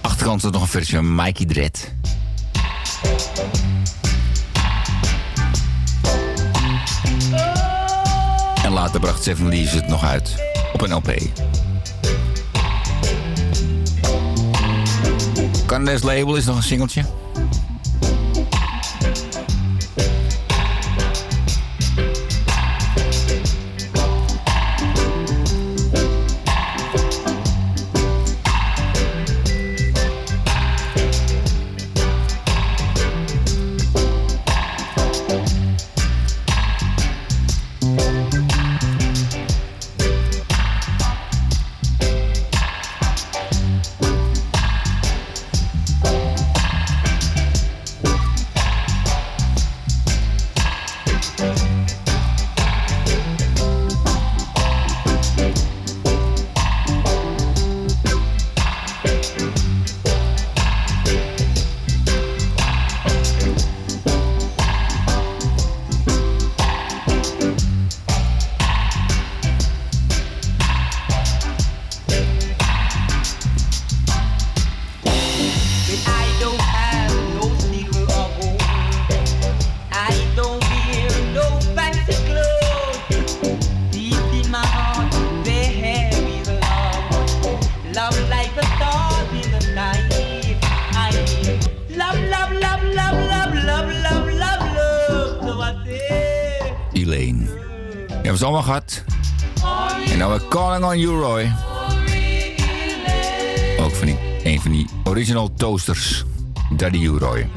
[0.00, 1.94] Achterkant is nog een versie van Mikey Dredd.
[8.64, 11.12] En later bracht Seven Leaves het nog uit op een LP.
[15.84, 17.19] deze label is nog een singeltje.
[98.70, 101.52] En nou dan we Calling on You, Roy.
[103.78, 106.24] Ook van die, een van die original toasters.
[106.76, 107.50] Daddy You, Roy.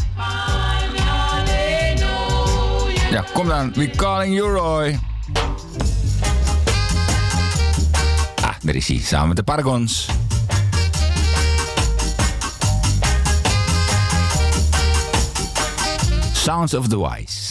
[3.12, 3.74] Ja, kom dan.
[3.74, 5.00] We Calling You, Roy.
[8.42, 8.98] Ah, daar is hij.
[8.98, 10.08] Samen met de Paragons.
[16.34, 17.43] Sounds of the Wise.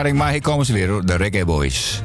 [0.00, 2.02] Maar hier komen ze weer de Reggae Boys.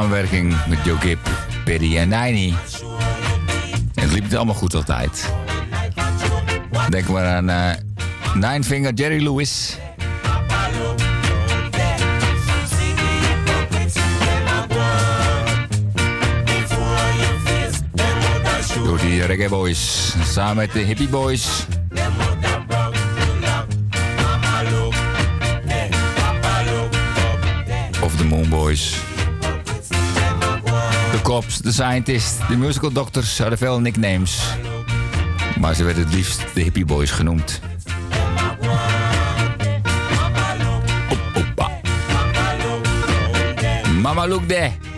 [0.00, 1.28] samenwerking met Joe Gibb,
[1.64, 2.54] Perry en Nijni.
[3.94, 5.32] Het liep het allemaal goed altijd.
[6.88, 7.70] Denk maar aan eh,
[8.34, 9.76] Nine Finger Jerry Lewis.
[18.84, 21.66] Door die reggae boys, samen met de hippie boys.
[28.02, 29.09] Of de Moon Boys.
[31.30, 34.40] De The Scientist, de Musical Doctors hadden veel nicknames.
[35.60, 37.60] Maar ze werden het liefst de Hippie Boys genoemd.
[44.02, 44.89] Mama Look There.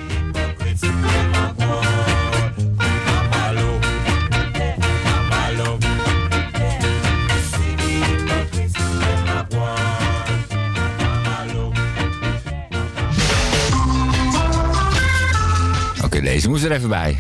[16.65, 17.19] er even bij.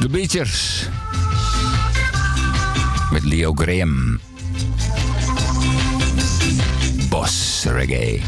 [0.00, 0.88] De Beachers.
[3.10, 4.20] Met Leo Graham.
[7.08, 8.20] Boss Reggae.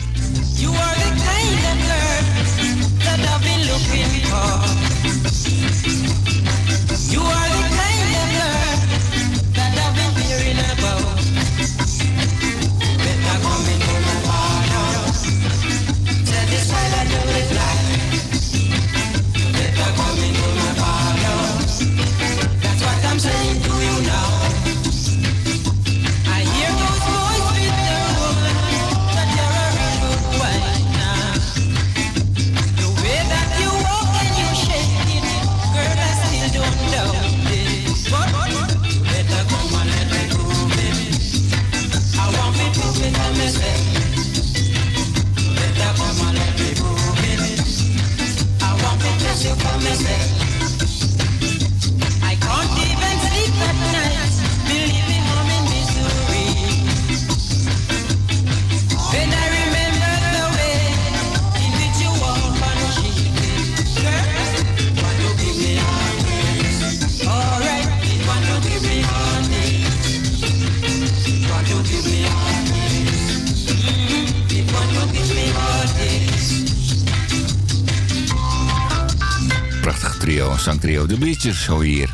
[81.27, 82.09] Richards Show hier.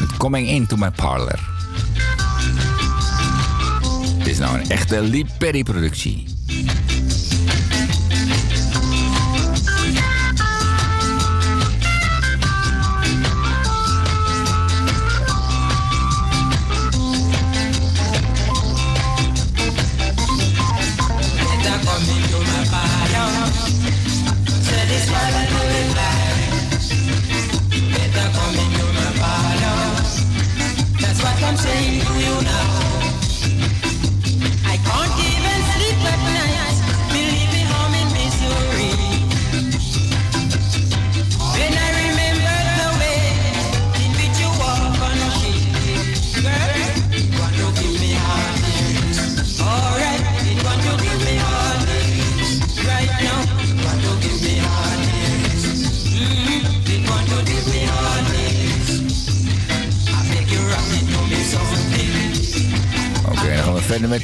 [0.00, 1.38] Met Coming Into My Parlor.
[4.18, 6.31] Dit is nou een echte Lee Perry productie.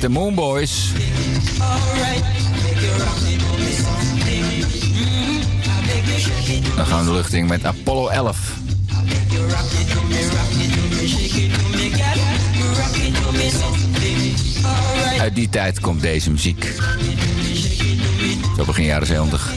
[0.08, 0.92] de Moonboys.
[6.76, 8.56] Dan gaan we de lucht in met Apollo 11.
[15.20, 16.74] Uit die tijd komt deze muziek.
[18.56, 19.52] Zo begin jaren 70.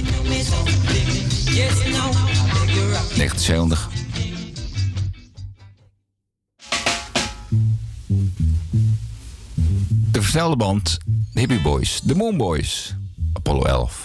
[3.15, 3.90] 1970.
[10.31, 10.97] versnelde band,
[11.33, 12.95] de Hippie Boys, de Moon Boys,
[13.33, 14.00] Apollo 11.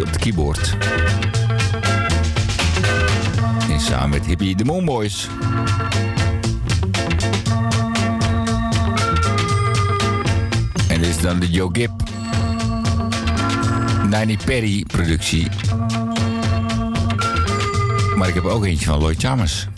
[0.00, 0.76] Op de keyboard.
[3.70, 5.28] En samen met Hippie de Moonboys.
[10.88, 11.92] En dit is dan de Joe Gibb.
[14.10, 15.48] Nine Perry productie.
[18.16, 19.68] Maar ik heb ook eentje van Lloyd Chalmers.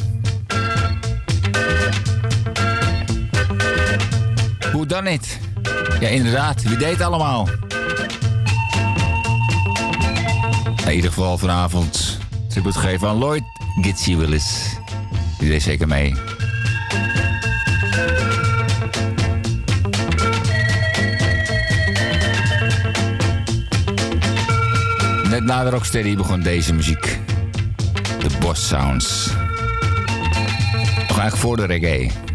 [4.73, 5.39] Hoe dan niet?
[6.01, 6.63] Ja, inderdaad.
[6.63, 7.49] Wie deed allemaal?
[10.97, 12.19] Ieder geval vanavond
[12.49, 13.43] tribute geven aan Lloyd
[13.83, 14.77] Gitsy Willis.
[15.39, 16.15] Die deed zeker mee.
[25.29, 27.19] Net na de Rocksteady begon deze muziek.
[28.19, 29.27] De Boss Sounds.
[31.09, 32.26] Nog eigenlijk voor de reggae.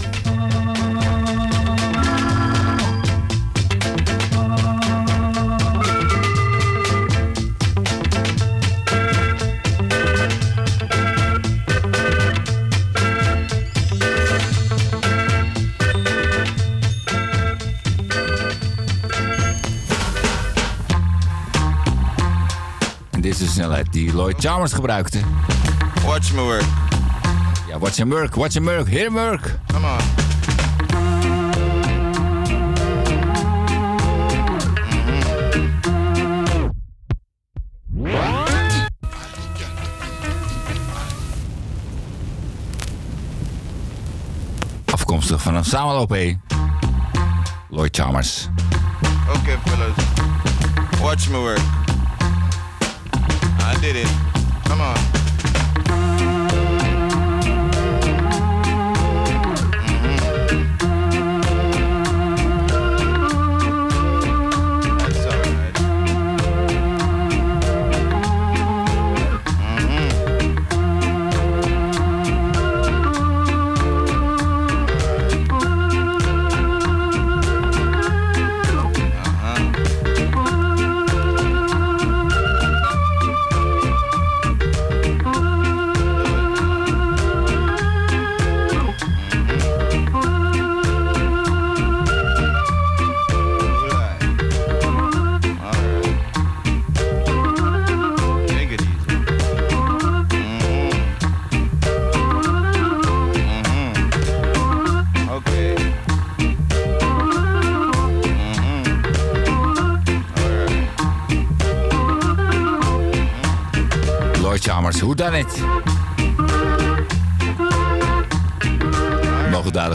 [24.12, 25.20] Die Lloyd Chalmers gebruikte.
[26.06, 26.66] Watch me work.
[27.68, 29.60] Ja, watch him work, watch him work, him work.
[29.68, 30.00] Come on.
[44.86, 46.16] Afkomstig van een samenloop.
[47.70, 48.50] Lloyd Chalmers.
[49.28, 49.96] Okay, fellas.
[51.02, 51.71] Watch me work.
[53.82, 54.31] Did it.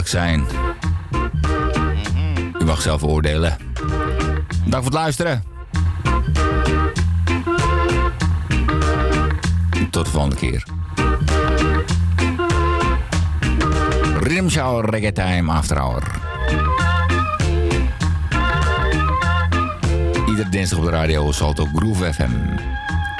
[0.07, 0.45] Zijn.
[2.59, 3.57] U mag zelf oordelen.
[4.65, 5.43] Dank voor het luisteren.
[9.89, 10.65] Tot de volgende keer.
[14.19, 16.03] Rhythm Reggae Time After Hour.
[20.27, 22.31] Iedere dinsdag op de radio Salto Groove FM.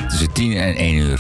[0.08, 1.17] Tussen 10 en 1 uur.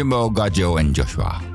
[0.00, 1.49] Jimbo, Gaggio, and Joshua.